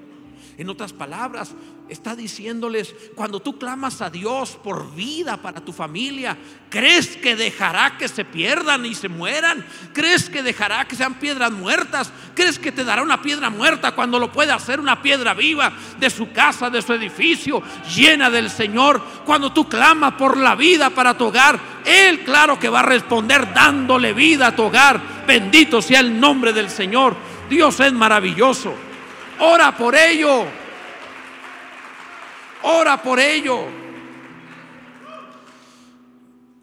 En 0.58 0.68
otras 0.70 0.92
palabras, 0.92 1.54
está 1.88 2.16
diciéndoles, 2.16 2.94
cuando 3.14 3.40
tú 3.40 3.58
clamas 3.58 4.00
a 4.00 4.10
Dios 4.10 4.58
por 4.62 4.94
vida 4.94 5.36
para 5.36 5.60
tu 5.60 5.72
familia, 5.72 6.36
¿crees 6.70 7.16
que 7.16 7.36
dejará 7.36 7.96
que 7.96 8.08
se 8.08 8.24
pierdan 8.24 8.86
y 8.86 8.94
se 8.94 9.08
mueran? 9.08 9.64
¿Crees 9.92 10.28
que 10.28 10.42
dejará 10.42 10.86
que 10.86 10.96
sean 10.96 11.14
piedras 11.14 11.52
muertas? 11.52 12.10
¿Crees 12.34 12.58
que 12.58 12.72
te 12.72 12.84
dará 12.84 13.02
una 13.02 13.22
piedra 13.22 13.50
muerta 13.50 13.94
cuando 13.94 14.18
lo 14.18 14.32
puede 14.32 14.52
hacer 14.52 14.80
una 14.80 15.02
piedra 15.02 15.34
viva 15.34 15.72
de 15.98 16.10
su 16.10 16.32
casa, 16.32 16.70
de 16.70 16.82
su 16.82 16.92
edificio, 16.92 17.62
llena 17.94 18.30
del 18.30 18.50
Señor? 18.50 19.02
Cuando 19.24 19.52
tú 19.52 19.68
clamas 19.68 20.14
por 20.14 20.36
la 20.36 20.54
vida 20.54 20.90
para 20.90 21.16
tu 21.16 21.26
hogar, 21.26 21.60
Él 21.84 22.24
claro 22.24 22.58
que 22.58 22.68
va 22.68 22.80
a 22.80 22.84
responder 22.84 23.52
dándole 23.52 24.12
vida 24.12 24.48
a 24.48 24.56
tu 24.56 24.64
hogar. 24.64 25.24
Bendito 25.26 25.82
sea 25.82 26.00
el 26.00 26.18
nombre 26.18 26.52
del 26.52 26.70
Señor. 26.70 27.16
Dios 27.48 27.78
es 27.80 27.92
maravilloso. 27.92 28.85
Ora 29.40 29.76
por 29.76 29.94
ello. 29.94 30.44
Ora 32.62 33.02
por 33.02 33.20
ello. 33.20 33.64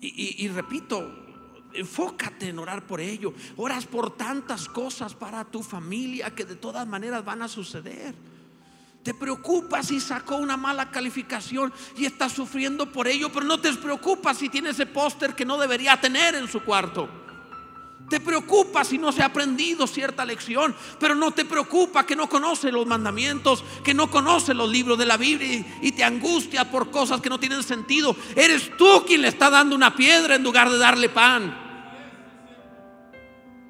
Y, 0.02 0.50
repito, 0.50 1.10
enfócate 1.74 2.50
en 2.50 2.60
orar 2.60 2.86
por 2.86 3.00
ello. 3.00 3.34
Oras 3.56 3.86
por 3.86 4.18
tantas 4.18 4.68
cosas 4.68 5.16
para 5.16 5.46
tu 5.46 5.64
familia 5.64 6.36
que 6.36 6.44
de 6.44 6.56
todas 6.56 6.86
maneras 6.86 7.24
van 7.24 7.42
a 7.42 7.48
suceder. 7.48 8.14
Te 9.02 9.14
preocupas 9.14 9.88
si 9.88 10.00
sacó 10.00 10.38
una 10.38 10.58
mala 10.58 10.90
calificación 10.92 11.74
y 11.98 12.06
estás 12.06 12.32
sufriendo 12.32 12.92
por 12.92 13.08
ello, 13.08 13.32
pero 13.32 13.46
no 13.46 13.60
te 13.60 13.72
preocupas 13.74 14.38
si 14.38 14.50
tiene 14.50 14.70
ese 14.70 14.86
póster 14.86 15.36
que 15.36 15.46
no 15.46 15.58
debería 15.58 16.00
tener 16.00 16.36
en 16.36 16.48
su 16.48 16.64
cuarto. 16.64 17.23
Te 18.10 18.20
preocupa 18.20 18.84
si 18.84 18.98
no 18.98 19.12
se 19.12 19.24
ha 19.24 19.28
aprendido 19.28 19.88
cierta 19.88 20.26
lección, 20.26 20.76
pero 21.00 21.16
no 21.16 21.32
te 21.32 21.46
preocupa 21.46 22.06
que 22.06 22.16
no 22.16 22.30
conoce 22.30 22.72
los 22.72 22.86
mandamientos, 22.86 23.64
que 23.84 23.94
no 23.94 24.12
conoce 24.12 24.54
los 24.54 24.70
libros 24.70 24.98
de 24.98 25.06
la 25.06 25.18
Biblia 25.18 25.66
y 25.82 25.92
te 25.94 26.04
angustia 26.04 26.70
por 26.70 26.92
cosas 26.92 27.22
que 27.22 27.30
no 27.30 27.40
tienen 27.40 27.64
sentido. 27.64 28.16
Eres 28.36 28.76
tú 28.78 29.04
quien 29.08 29.22
le 29.22 29.30
está 29.30 29.50
dando 29.50 29.76
una 29.76 29.96
piedra 29.96 30.36
en 30.36 30.44
lugar 30.44 30.70
de 30.70 30.78
darle 30.78 31.10
pan. 31.10 31.64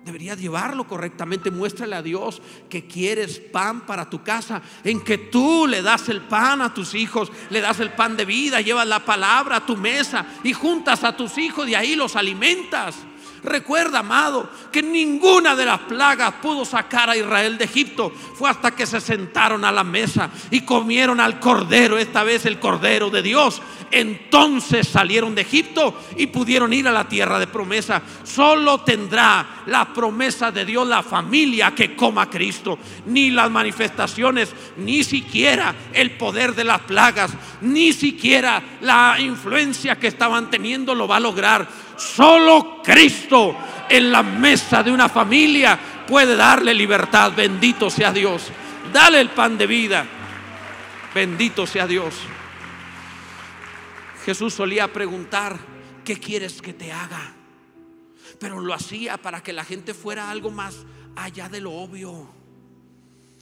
Deberías 0.04 0.38
llevarlo 0.38 0.86
correctamente. 0.86 1.50
Muéstrale 1.50 1.96
a 1.96 2.02
Dios 2.02 2.42
que 2.70 2.86
quieres 2.86 3.40
pan 3.40 3.86
para 3.86 4.10
tu 4.10 4.22
casa, 4.22 4.62
en 4.84 5.02
que 5.02 5.18
tú 5.18 5.66
le 5.68 5.82
das 5.82 6.10
el 6.10 6.22
pan 6.22 6.62
a 6.62 6.74
tus 6.74 6.94
hijos, 6.94 7.32
le 7.50 7.62
das 7.62 7.80
el 7.80 7.92
pan 7.92 8.18
de 8.18 8.26
vida, 8.26 8.60
llevas 8.60 8.88
la 8.88 9.00
palabra 9.00 9.58
a 9.58 9.66
tu 9.66 9.78
mesa 9.78 10.26
y 10.44 10.52
juntas 10.52 11.04
a 11.06 11.16
tus 11.16 11.38
hijos 11.38 11.70
y 11.70 11.76
ahí 11.76 11.96
los 11.96 12.18
alimentas. 12.18 12.96
Recuerda, 13.44 14.00
amado, 14.00 14.50
que 14.72 14.82
ninguna 14.82 15.56
de 15.56 15.66
las 15.66 15.82
plagas 15.82 16.36
pudo 16.42 16.64
sacar 16.64 17.10
a 17.10 17.18
Israel 17.18 17.58
de 17.58 17.66
Egipto. 17.66 18.12
Fue 18.36 18.50
hasta 18.50 18.72
que 18.72 18.86
se 18.86 19.02
sentaron 19.02 19.66
a 19.66 19.72
la 19.72 19.84
mesa 19.84 20.30
y 20.50 20.62
comieron 20.62 21.20
al 21.20 21.40
cordero, 21.40 21.98
esta 21.98 22.24
vez 22.24 22.46
el 22.46 22.60
cordero 22.60 23.10
de 23.10 23.22
Dios. 23.22 23.62
Entonces 23.92 24.88
salieron 24.88 25.36
de 25.36 25.42
Egipto 25.42 26.00
y 26.18 26.28
pudieron 26.28 26.74
ir 26.74 26.88
a 26.88 26.92
la 26.92 27.08
tierra 27.08 27.38
de 27.38 27.48
promesa. 27.48 28.02
Solo 28.24 28.82
tendrá 28.82 29.64
la 29.68 29.94
promesa 29.94 30.52
de 30.52 30.66
Dios 30.66 30.88
la 30.88 31.04
familia 31.04 31.76
que 31.76 31.96
coma 31.96 32.24
a 32.24 32.30
Cristo. 32.30 32.80
Ni 33.06 33.30
las 33.30 33.52
manifestaciones, 33.52 34.54
ni 34.78 35.04
siquiera 35.04 35.76
el 35.92 36.12
poder 36.12 36.56
de 36.56 36.64
las 36.64 36.82
plagas, 36.82 37.32
ni 37.62 37.94
siquiera 37.94 38.64
la 38.82 39.18
influencia 39.20 40.00
que 40.00 40.08
estaban 40.08 40.50
teniendo 40.50 40.96
lo 40.96 41.08
va 41.08 41.18
a 41.18 41.20
lograr 41.20 41.68
Solo 41.98 42.82
Cristo 42.84 43.56
en 43.90 44.12
la 44.12 44.24
mesa 44.24 44.84
de 44.84 44.92
una 44.92 45.10
familia 45.10 45.80
puede 46.08 46.36
darle 46.36 46.74
libertad. 46.74 47.34
Bendito 47.36 47.90
sea 47.90 48.12
Dios. 48.12 48.50
Dale 48.92 49.22
el 49.22 49.30
pan 49.30 49.58
de 49.58 49.68
vida. 49.68 50.06
Bendito 51.14 51.68
sea 51.68 51.88
Dios. 51.88 52.16
Jesús 54.26 54.54
solía 54.54 54.92
preguntar, 54.92 55.58
¿qué 56.04 56.18
quieres 56.18 56.62
que 56.62 56.74
te 56.74 56.92
haga? 56.92 57.34
Pero 58.40 58.60
lo 58.60 58.74
hacía 58.74 59.18
para 59.18 59.44
que 59.44 59.54
la 59.54 59.64
gente 59.64 59.94
fuera 59.94 60.32
algo 60.32 60.50
más 60.50 60.86
allá 61.16 61.50
de 61.50 61.62
lo 61.62 61.72
obvio. 61.74 62.30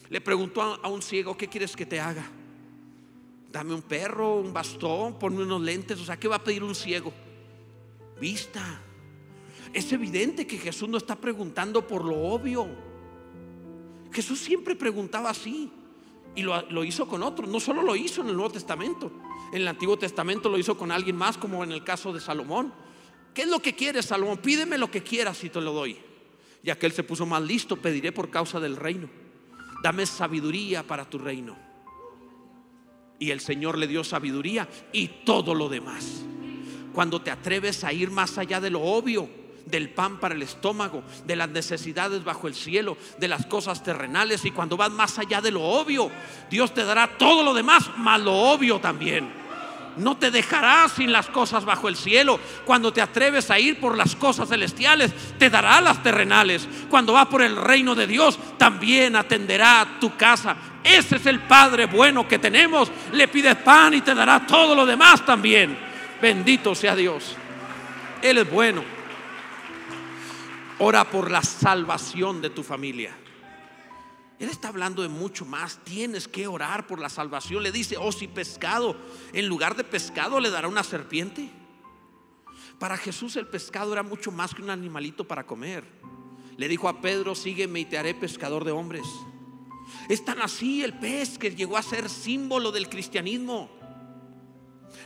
Le 0.10 0.22
preguntó 0.22 0.79
a 0.84 0.88
un 0.89 1.01
ciego, 1.01 1.38
¿qué 1.38 1.48
quieres 1.48 1.75
que 1.75 1.86
te 1.86 2.00
haga? 2.00 2.24
Dame 3.51 3.74
un 3.74 3.81
perro, 3.81 4.36
un 4.36 4.51
bastón, 4.51 5.17
ponme 5.17 5.43
unos 5.43 5.62
lentes. 5.62 6.00
O 6.00 6.05
sea, 6.05 6.17
¿qué 6.17 6.27
va 6.27 6.38
a 6.38 6.43
pedir 6.43 6.63
un 6.63 6.75
ciego? 6.75 7.13
Vista. 8.22 8.80
Es 9.74 9.92
evidente 9.92 10.48
que 10.48 10.58
Jesús 10.58 10.88
no 10.88 10.98
está 10.98 11.16
preguntando 11.18 11.86
por 11.86 12.06
lo 12.06 12.18
obvio. 12.18 12.68
Jesús 14.13 14.40
siempre 14.40 14.75
preguntaba 14.75 15.32
así. 15.32 15.70
Y 16.34 16.44
lo, 16.44 16.84
hizo 16.86 17.08
con 17.08 17.24
otros. 17.24 17.50
No 17.50 17.60
solo 17.60 17.82
lo 17.82 17.94
hizo 17.98 18.22
en 18.22 18.30
el 18.30 18.36
Nuevo 18.36 18.51
Testamento. 18.51 19.12
En 19.51 19.63
el 19.63 19.68
Antiguo 19.68 19.98
Testamento 19.98 20.48
lo 20.48 20.58
hizo 20.58 20.78
con 20.78 20.92
alguien 20.92 21.18
más, 21.18 21.38
como 21.38 21.62
en 21.63 21.74
el 21.74 21.84
caso 21.84 22.13
de 22.13 22.22
Salomón. 22.22 22.74
¿Qué 23.34 23.42
es 23.42 23.48
lo 23.50 23.60
que 23.60 23.75
quieres, 23.75 24.06
Salomón? 24.06 24.38
Pídeme 24.38 24.78
lo 24.78 24.90
que 24.90 25.04
quieras 25.04 25.44
y 25.44 25.50
te 25.50 25.60
lo 25.60 25.74
doy. 25.74 25.98
Y 26.63 26.70
aquel 26.70 26.92
se 26.94 27.04
puso 27.04 27.25
más 27.25 27.42
listo, 27.42 27.75
pediré 27.75 28.12
por 28.12 28.30
causa 28.30 28.60
del 28.60 28.78
reino. 28.78 29.10
Dame 29.84 30.06
sabiduría 30.06 30.84
para 30.84 31.10
tu 31.10 31.18
reino. 31.18 31.58
Y 33.20 33.32
el 33.32 33.40
Señor 33.40 33.78
le 33.78 33.88
dio 33.88 34.04
sabiduría 34.04 34.70
y 34.94 35.08
todo 35.25 35.54
lo 35.54 35.70
demás 35.70 36.24
cuando 36.94 37.22
te 37.22 37.32
atreves 37.32 37.84
a 37.84 37.94
ir 37.94 38.12
más 38.12 38.38
allá 38.38 38.60
de 38.60 38.70
lo 38.70 38.82
obvio, 38.82 39.30
del 39.66 39.90
pan 39.90 40.20
para 40.20 40.36
el 40.36 40.42
estómago, 40.42 41.04
de 41.26 41.36
las 41.36 41.50
necesidades 41.50 42.24
bajo 42.24 42.48
el 42.48 42.56
cielo, 42.56 42.98
de 43.20 43.28
las 43.28 43.46
cosas 43.46 43.84
terrenales 43.84 44.46
y 44.46 44.52
cuando 44.52 44.78
vas 44.78 44.92
más 44.92 45.18
allá 45.20 45.42
de 45.42 45.52
lo 45.52 45.62
obvio, 45.62 46.12
Dios 46.50 46.74
te 46.74 46.84
dará 46.84 47.18
todo 47.18 47.44
lo 47.44 47.54
demás, 47.54 47.90
más 47.98 48.20
lo 48.20 48.34
obvio 48.34 48.80
también. 48.80 49.42
No 49.98 50.16
te 50.16 50.32
dejará 50.32 50.88
sin 50.88 51.12
las 51.12 51.28
cosas 51.28 51.66
bajo 51.66 51.90
el 51.90 51.98
cielo. 51.98 52.40
Cuando 52.64 52.94
te 52.94 53.02
atreves 53.02 53.52
a 53.52 53.60
ir 53.60 53.78
por 53.78 53.98
las 53.98 54.16
cosas 54.16 54.48
celestiales, 54.48 55.12
te 55.38 55.50
dará 55.50 55.82
las 55.82 56.02
terrenales. 56.02 56.66
Cuando 56.90 57.12
vas 57.12 57.28
por 57.28 57.42
el 57.42 57.58
reino 57.58 57.94
de 57.94 58.08
Dios, 58.08 58.40
también 58.58 59.18
atenderá 59.18 59.98
tu 60.00 60.16
casa. 60.16 60.56
Ese 60.82 61.18
es 61.18 61.26
el 61.26 61.42
Padre 61.42 61.88
bueno 61.88 62.26
que 62.26 62.40
tenemos. 62.40 62.90
Le 63.12 63.28
pides 63.28 63.58
pan 63.58 63.94
y 63.94 64.00
te 64.00 64.16
dará 64.16 64.48
todo 64.48 64.74
lo 64.74 64.86
demás 64.86 65.26
también. 65.26 65.91
Bendito 66.22 66.75
sea 66.75 66.96
Dios. 66.96 67.36
Él 68.22 68.38
es 68.38 68.50
bueno. 68.50 68.84
Ora 70.80 71.10
por 71.10 71.32
la 71.32 71.42
salvación 71.42 72.42
de 72.42 72.50
tu 72.50 72.63
familia. 72.63 73.18
Él 74.40 74.50
está 74.50 74.68
hablando 74.68 75.01
de 75.01 75.10
mucho 75.10 75.46
más. 75.46 75.80
Tienes 75.84 76.28
que 76.28 76.48
orar 76.48 76.88
por 76.88 77.00
la 77.00 77.10
salvación. 77.10 77.63
Le 77.63 77.72
dice, 77.72 77.98
oh 77.98 78.12
si 78.12 78.28
pescado, 78.28 78.96
en 79.34 79.48
lugar 79.48 79.75
de 79.75 79.84
pescado 79.84 80.40
le 80.40 80.50
dará 80.50 80.68
una 80.68 80.84
serpiente. 80.84 81.50
Para 82.80 82.98
Jesús 82.98 83.36
el 83.36 83.48
pescado 83.48 83.94
era 83.94 84.04
mucho 84.04 84.32
más 84.32 84.54
que 84.54 84.62
un 84.62 84.70
animalito 84.70 85.28
para 85.28 85.46
comer. 85.46 85.84
Le 86.58 86.68
dijo 86.68 86.88
a 86.90 87.01
Pedro, 87.01 87.34
sígueme 87.34 87.80
y 87.80 87.86
te 87.86 87.98
haré 87.98 88.13
pescador 88.13 88.66
de 88.66 88.72
hombres. 88.72 89.06
Es 90.10 90.24
tan 90.24 90.42
así 90.42 90.84
el 90.84 90.94
pez 90.94 91.38
que 91.38 91.56
llegó 91.56 91.78
a 91.78 91.84
ser 91.84 92.10
símbolo 92.10 92.72
del 92.72 92.90
cristianismo. 92.90 93.81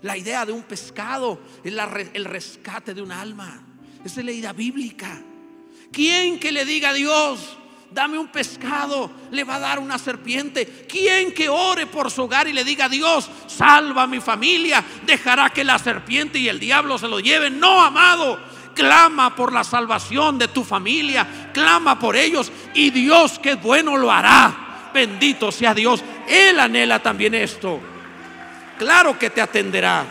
La 0.02 0.18
idea 0.18 0.46
de 0.46 0.52
un 0.52 0.64
pescado 0.64 1.40
es 1.64 1.74
el 2.14 2.26
rescate 2.26 2.94
de 2.94 3.02
un 3.02 3.12
alma. 3.12 3.62
Esa 4.04 4.20
es 4.20 4.26
la 4.26 4.32
idea 4.32 4.54
bíblica. 4.54 5.22
¿Quién 5.92 6.40
que 6.40 6.52
le 6.52 6.66
diga 6.66 6.90
a 6.90 6.94
Dios, 6.94 7.58
dame 7.96 8.20
un 8.20 8.28
pescado, 8.28 9.10
le 9.32 9.44
va 9.44 9.56
a 9.56 9.60
dar 9.60 9.80
una 9.80 9.98
serpiente. 9.98 10.86
¿Quién 10.88 11.34
que 11.34 11.48
ore 11.48 11.88
por 11.88 12.12
su 12.12 12.24
hogar 12.24 12.48
y 12.48 12.54
le 12.54 12.64
diga, 12.64 12.90
Dios, 12.90 13.30
salva 13.48 14.04
a 14.04 14.08
mi 14.08 14.20
familia, 14.20 14.84
dejará 15.06 15.50
que 15.50 15.64
la 15.64 15.80
serpiente 15.80 16.38
y 16.38 16.50
el 16.50 16.60
diablo 16.60 16.98
se 16.98 17.08
lo 17.08 17.20
lleven? 17.20 17.60
No, 17.60 17.82
amado, 17.82 18.38
clama 18.76 19.36
por 19.36 19.54
la 19.54 19.64
salvación 19.64 20.38
de 20.38 20.50
tu 20.50 20.64
familia, 20.64 21.50
clama 21.54 21.98
por 21.98 22.16
ellos 22.16 22.52
y 22.74 22.90
Dios 22.90 23.40
que 23.40 23.56
bueno 23.56 23.98
lo 23.98 24.12
hará. 24.12 24.92
Bendito 24.94 25.52
sea 25.52 25.74
Dios. 25.74 26.04
Él 26.28 26.60
anhela 26.60 27.02
también 27.02 27.34
esto. 27.34 27.80
Claro 28.78 29.18
que 29.18 29.30
te 29.30 29.42
atenderá. 29.42 30.06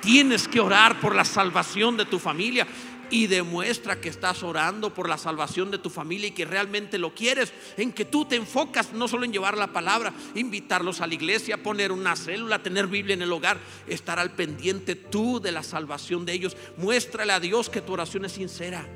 Tienes 0.00 0.48
que 0.48 0.60
orar 0.60 1.00
por 1.00 1.14
la 1.14 1.24
salvación 1.24 1.96
de 1.96 2.06
tu 2.06 2.18
familia 2.18 2.66
y 3.10 3.26
demuestra 3.26 4.00
que 4.00 4.08
estás 4.08 4.42
orando 4.42 4.94
por 4.94 5.08
la 5.08 5.18
salvación 5.18 5.70
de 5.70 5.78
tu 5.78 5.90
familia 5.90 6.28
y 6.28 6.32
que 6.32 6.44
realmente 6.44 6.96
lo 6.96 7.14
quieres, 7.14 7.52
en 7.76 7.92
que 7.92 8.04
tú 8.04 8.24
te 8.24 8.36
enfocas 8.36 8.92
no 8.92 9.08
solo 9.08 9.24
en 9.24 9.32
llevar 9.32 9.58
la 9.58 9.72
palabra, 9.72 10.12
invitarlos 10.34 11.00
a 11.00 11.06
la 11.06 11.14
iglesia, 11.14 11.62
poner 11.62 11.92
una 11.92 12.16
célula, 12.16 12.62
tener 12.62 12.86
Biblia 12.86 13.14
en 13.14 13.22
el 13.22 13.32
hogar, 13.32 13.58
estar 13.88 14.18
al 14.18 14.30
pendiente 14.30 14.94
tú 14.94 15.40
de 15.40 15.52
la 15.52 15.62
salvación 15.62 16.24
de 16.24 16.32
ellos. 16.32 16.56
Muéstrale 16.76 17.32
a 17.32 17.40
Dios 17.40 17.68
que 17.68 17.80
tu 17.80 17.92
oración 17.92 18.24
es 18.24 18.32
sincera. 18.32 18.86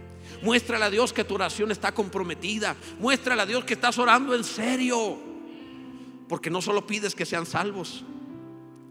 Muéstrale 0.42 0.84
a 0.84 0.90
Dios 0.90 1.12
que 1.12 1.24
tu 1.24 1.34
oración 1.34 1.70
está 1.70 1.92
comprometida. 1.92 2.76
Muéstrale 2.98 3.42
a 3.42 3.46
Dios 3.46 3.64
que 3.64 3.74
estás 3.74 3.98
orando 3.98 4.34
en 4.34 4.44
serio. 4.44 5.18
Porque 6.28 6.50
no 6.50 6.62
solo 6.62 6.86
pides 6.86 7.14
que 7.14 7.26
sean 7.26 7.46
salvos, 7.46 8.04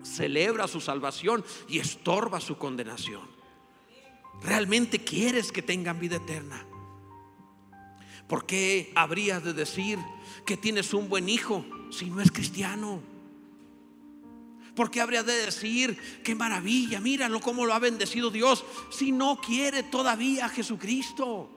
celebra 0.03 0.67
su 0.67 0.81
salvación 0.81 1.43
y 1.67 1.79
estorba 1.79 2.39
su 2.39 2.57
condenación. 2.57 3.27
¿Realmente 4.41 5.03
quieres 5.03 5.51
que 5.51 5.61
tengan 5.61 5.99
vida 5.99 6.17
eterna? 6.17 6.65
¿Por 8.27 8.45
qué 8.45 8.91
habrías 8.95 9.43
de 9.43 9.53
decir 9.53 9.99
que 10.45 10.57
tienes 10.57 10.93
un 10.93 11.09
buen 11.09 11.29
hijo 11.29 11.65
si 11.91 12.09
no 12.09 12.21
es 12.21 12.31
cristiano? 12.31 13.01
¿Por 14.75 14.89
qué 14.89 15.01
habría 15.01 15.23
de 15.23 15.45
decir 15.45 15.97
qué 16.23 16.33
maravilla, 16.33 16.99
míralo 16.99 17.39
cómo 17.39 17.65
lo 17.65 17.73
ha 17.73 17.79
bendecido 17.79 18.31
Dios 18.31 18.65
si 18.89 19.11
no 19.11 19.39
quiere 19.39 19.83
todavía 19.83 20.45
a 20.45 20.49
Jesucristo? 20.49 21.49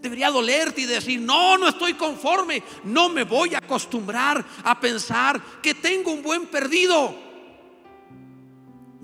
Debería 0.00 0.30
dolerte 0.30 0.82
y 0.82 0.84
decir, 0.84 1.20
no, 1.20 1.56
no 1.56 1.68
estoy 1.68 1.94
conforme, 1.94 2.62
no 2.84 3.08
me 3.08 3.24
voy 3.24 3.54
a 3.54 3.58
acostumbrar 3.58 4.44
a 4.62 4.78
pensar 4.78 5.42
que 5.62 5.74
tengo 5.74 6.12
un 6.12 6.22
buen 6.22 6.46
perdido. 6.46 7.23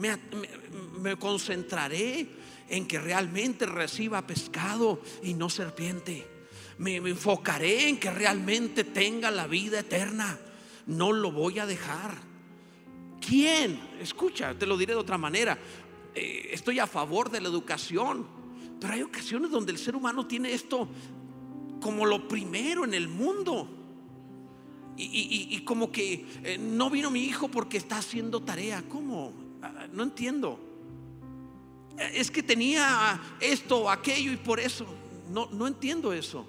Me, 0.00 1.16
concentraré 1.16 2.26
en 2.68 2.86
que 2.88 2.98
realmente 2.98 3.66
reciba 3.66 4.26
pescado 4.26 5.02
y 5.22 5.34
no 5.34 5.50
serpiente. 5.50 6.26
Me, 6.78 6.96
enfocaré 6.96 7.88
en 7.88 8.00
que 8.00 8.10
realmente 8.10 8.84
tenga 8.84 9.30
la 9.30 9.46
vida 9.46 9.80
eterna. 9.80 10.38
No 10.86 11.12
lo 11.12 11.30
voy 11.30 11.58
a 11.58 11.66
dejar. 11.66 12.14
¿Quién? 13.20 13.78
Escucha, 14.00 14.58
te 14.58 14.64
lo 14.64 14.78
diré 14.78 14.94
de 14.94 15.00
otra 15.00 15.18
manera. 15.18 15.58
Eh, 16.14 16.48
estoy 16.52 16.78
a 16.78 16.86
favor 16.86 17.30
de 17.30 17.42
la 17.42 17.48
educación, 17.48 18.26
pero 18.80 18.94
hay 18.94 19.02
ocasiones 19.02 19.50
donde 19.50 19.72
el 19.72 19.78
ser 19.78 19.94
humano 19.94 20.26
tiene 20.26 20.52
esto 20.54 20.88
como 21.80 22.06
lo 22.06 22.26
primero 22.26 22.84
en 22.84 22.94
el 22.94 23.08
mundo. 23.08 23.76
Y, 24.96 25.62
como 25.64 25.90
que 25.90 26.26
eh, 26.44 26.58
no 26.58 26.90
vino 26.90 27.10
mi 27.10 27.24
hijo 27.24 27.48
porque 27.48 27.78
está 27.78 27.98
haciendo 27.98 28.42
tarea. 28.42 28.82
¿Cómo? 28.86 29.32
No 29.92 30.02
entiendo 30.02 30.70
es 32.14 32.30
que 32.30 32.42
tenía 32.42 33.20
esto 33.40 33.78
o 33.78 33.90
aquello 33.90 34.32
y 34.32 34.36
por 34.36 34.58
eso. 34.58 34.86
No, 35.28 35.48
no 35.52 35.66
entiendo 35.66 36.12
eso. 36.12 36.46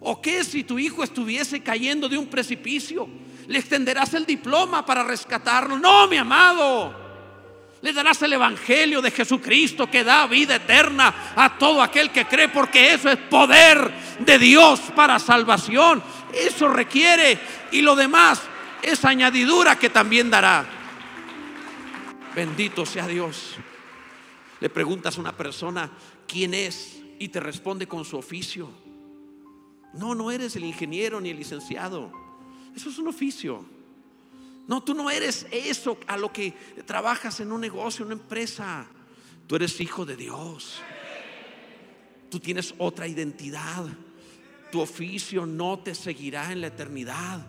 ¿O 0.00 0.20
qué 0.20 0.42
si 0.42 0.64
tu 0.64 0.78
hijo 0.78 1.04
estuviese 1.04 1.62
cayendo 1.62 2.08
de 2.08 2.18
un 2.18 2.26
precipicio? 2.26 3.08
¿Le 3.46 3.58
extenderás 3.58 4.14
el 4.14 4.26
diploma 4.26 4.84
para 4.84 5.04
rescatarlo? 5.04 5.78
No, 5.78 6.08
mi 6.08 6.16
amado. 6.16 7.00
Le 7.82 7.92
darás 7.92 8.22
el 8.22 8.32
Evangelio 8.32 9.02
de 9.02 9.10
Jesucristo 9.10 9.90
que 9.90 10.04
da 10.04 10.26
vida 10.26 10.56
eterna 10.56 11.32
a 11.36 11.58
todo 11.58 11.82
aquel 11.82 12.10
que 12.10 12.24
cree, 12.24 12.48
porque 12.48 12.94
eso 12.94 13.10
es 13.10 13.18
poder 13.18 13.92
de 14.20 14.38
Dios 14.38 14.80
para 14.94 15.18
salvación. 15.18 16.02
Eso 16.32 16.68
requiere 16.68 17.38
y 17.72 17.82
lo 17.82 17.94
demás 17.96 18.40
es 18.82 19.04
añadidura 19.04 19.78
que 19.78 19.90
también 19.90 20.30
dará. 20.30 20.81
Bendito 22.34 22.86
sea 22.86 23.06
Dios. 23.06 23.56
Le 24.60 24.70
preguntas 24.70 25.18
a 25.18 25.20
una 25.20 25.36
persona 25.36 25.90
quién 26.26 26.54
es 26.54 27.02
y 27.18 27.28
te 27.28 27.40
responde 27.40 27.86
con 27.86 28.04
su 28.04 28.16
oficio. 28.16 28.70
No, 29.92 30.14
no 30.14 30.30
eres 30.30 30.56
el 30.56 30.64
ingeniero 30.64 31.20
ni 31.20 31.30
el 31.30 31.36
licenciado. 31.36 32.10
Eso 32.74 32.88
es 32.88 32.98
un 32.98 33.08
oficio. 33.08 33.64
No, 34.66 34.82
tú 34.82 34.94
no 34.94 35.10
eres 35.10 35.46
eso 35.50 35.98
a 36.06 36.16
lo 36.16 36.32
que 36.32 36.52
trabajas 36.86 37.40
en 37.40 37.52
un 37.52 37.60
negocio, 37.60 38.04
en 38.04 38.12
una 38.12 38.22
empresa. 38.22 38.86
Tú 39.46 39.56
eres 39.56 39.78
hijo 39.80 40.06
de 40.06 40.16
Dios. 40.16 40.80
Tú 42.30 42.40
tienes 42.40 42.74
otra 42.78 43.06
identidad. 43.06 43.84
Tu 44.70 44.80
oficio 44.80 45.44
no 45.44 45.80
te 45.80 45.94
seguirá 45.94 46.50
en 46.50 46.62
la 46.62 46.68
eternidad. 46.68 47.46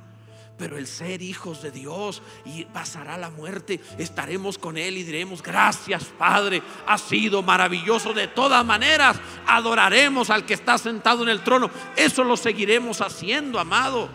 Pero 0.58 0.78
el 0.78 0.86
ser 0.86 1.22
hijos 1.22 1.62
de 1.64 1.72
Dios 1.72 2.22
y 2.46 2.66
pasará 2.66 3.18
la 3.18 3.32
muerte, 3.32 3.82
estaremos 3.98 4.58
con 4.58 4.78
Él 4.78 4.98
y 4.98 5.04
diremos, 5.04 5.42
gracias 5.42 6.06
Padre, 6.18 6.62
ha 6.86 6.98
sido 6.98 7.42
maravilloso. 7.42 8.14
De 8.14 8.28
todas 8.28 8.64
maneras, 8.64 9.20
adoraremos 9.48 10.30
al 10.30 10.46
que 10.46 10.54
está 10.54 10.78
sentado 10.78 11.24
en 11.24 11.30
el 11.30 11.44
trono. 11.44 11.72
Eso 11.96 12.24
lo 12.24 12.38
seguiremos 12.38 13.02
haciendo, 13.02 13.60
amado. 13.60 14.10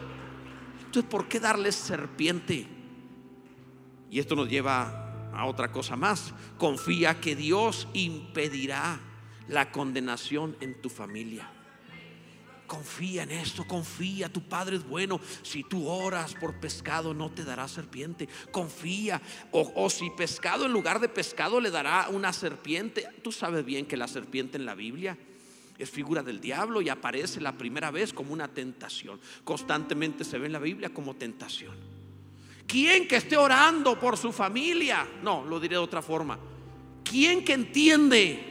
Entonces, 0.78 1.10
¿por 1.10 1.26
qué 1.26 1.40
darles 1.40 1.74
serpiente? 1.74 2.66
Y 4.10 4.20
esto 4.20 4.36
nos 4.36 4.48
lleva 4.48 5.30
a 5.34 5.44
otra 5.44 5.70
cosa 5.72 5.96
más. 5.96 6.32
Confía 6.56 7.20
que 7.20 7.36
Dios 7.36 7.88
impedirá 7.92 9.00
la 9.48 9.72
condenación 9.72 10.56
en 10.60 10.80
tu 10.80 10.88
familia. 10.88 11.50
Confía 12.68 13.22
en 13.22 13.30
esto, 13.30 13.66
confía, 13.66 14.30
tu 14.30 14.42
Padre 14.42 14.76
es 14.76 14.86
bueno. 14.86 15.18
Si 15.42 15.64
tú 15.64 15.88
oras 15.88 16.34
por 16.34 16.60
pescado, 16.60 17.14
no 17.14 17.30
te 17.30 17.42
dará 17.42 17.66
serpiente. 17.66 18.28
Confía. 18.52 19.22
O, 19.52 19.88
si 19.88 20.10
pescado 20.10 20.66
en 20.66 20.72
lugar 20.72 21.00
de 21.00 21.08
pescado 21.08 21.62
le 21.62 21.70
dará 21.70 22.08
una 22.10 22.30
serpiente. 22.30 23.08
Tú 23.22 23.32
sabes 23.32 23.64
bien 23.64 23.86
que 23.86 23.96
la 23.96 24.06
serpiente 24.06 24.58
en 24.58 24.66
la 24.66 24.74
Biblia 24.74 25.16
es 25.78 25.88
figura 25.88 26.22
del 26.22 26.42
diablo 26.42 26.82
y 26.82 26.90
aparece 26.90 27.40
la 27.40 27.56
primera 27.56 27.90
vez 27.90 28.12
como 28.12 28.34
una 28.34 28.48
tentación. 28.48 29.18
Constantemente 29.44 30.22
se 30.22 30.36
ve 30.36 30.44
en 30.44 30.52
la 30.52 30.58
Biblia 30.58 30.90
como 30.90 31.16
tentación. 31.16 31.74
¿Quién 32.66 33.08
que 33.08 33.16
esté 33.16 33.38
orando 33.38 33.98
por 33.98 34.18
su 34.18 34.30
familia? 34.30 35.08
No, 35.22 35.42
lo 35.42 35.58
diré 35.58 35.76
de 35.76 35.82
otra 35.82 36.02
forma. 36.02 36.38
¿Quién 37.02 37.42
que 37.42 37.54
entiende 37.54 38.44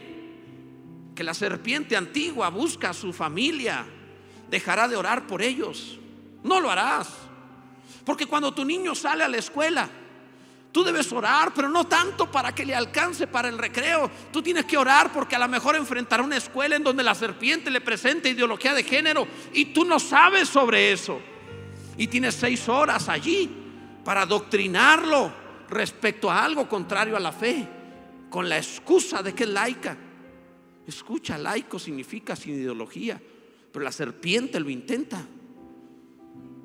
que 1.14 1.22
la 1.22 1.34
serpiente 1.34 1.96
antigua 1.96 2.48
busca 2.48 2.90
a 2.90 2.94
su 2.94 3.12
familia? 3.12 3.86
Dejará 4.50 4.88
de 4.88 4.96
orar 4.96 5.26
por 5.26 5.42
ellos. 5.42 5.98
No 6.42 6.60
lo 6.60 6.70
harás. 6.70 7.08
Porque 8.04 8.26
cuando 8.26 8.52
tu 8.52 8.64
niño 8.64 8.94
sale 8.94 9.24
a 9.24 9.28
la 9.28 9.36
escuela, 9.36 9.88
tú 10.72 10.82
debes 10.82 11.12
orar, 11.12 11.52
pero 11.54 11.68
no 11.68 11.86
tanto 11.86 12.30
para 12.30 12.54
que 12.54 12.64
le 12.64 12.74
alcance 12.74 13.26
para 13.26 13.48
el 13.48 13.58
recreo. 13.58 14.10
Tú 14.32 14.42
tienes 14.42 14.64
que 14.64 14.78
orar 14.78 15.12
porque 15.12 15.36
a 15.36 15.38
lo 15.38 15.48
mejor 15.48 15.76
enfrentará 15.76 16.22
una 16.22 16.36
escuela 16.36 16.76
en 16.76 16.84
donde 16.84 17.02
la 17.02 17.14
serpiente 17.14 17.70
le 17.70 17.80
presenta 17.80 18.28
ideología 18.28 18.74
de 18.74 18.82
género 18.82 19.26
y 19.52 19.66
tú 19.66 19.84
no 19.84 19.98
sabes 19.98 20.48
sobre 20.48 20.92
eso. 20.92 21.20
Y 21.96 22.06
tienes 22.06 22.34
seis 22.34 22.68
horas 22.68 23.08
allí 23.08 23.50
para 24.04 24.22
adoctrinarlo 24.22 25.32
respecto 25.68 26.30
a 26.30 26.44
algo 26.44 26.68
contrario 26.68 27.16
a 27.16 27.20
la 27.20 27.32
fe, 27.32 27.68
con 28.30 28.48
la 28.48 28.56
excusa 28.56 29.22
de 29.22 29.34
que 29.34 29.44
es 29.44 29.50
laica. 29.50 29.96
Escucha, 30.86 31.36
laico 31.36 31.78
significa 31.78 32.34
sin 32.34 32.54
ideología. 32.54 33.20
Pero 33.72 33.84
la 33.84 33.92
serpiente 33.92 34.60
lo 34.60 34.70
intenta. 34.70 35.26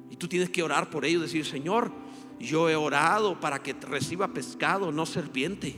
Y 0.10 0.16
tú 0.16 0.28
tienes 0.28 0.50
que 0.50 0.64
orar 0.64 0.90
por 0.90 1.06
ello, 1.06 1.22
decir, 1.22 1.46
Señor, 1.46 1.92
yo 2.40 2.70
he 2.70 2.76
orado 2.76 3.40
para 3.40 3.62
que 3.62 3.74
reciba 3.74 4.34
pescado, 4.34 4.92
no 4.92 5.06
serpiente. 5.06 5.76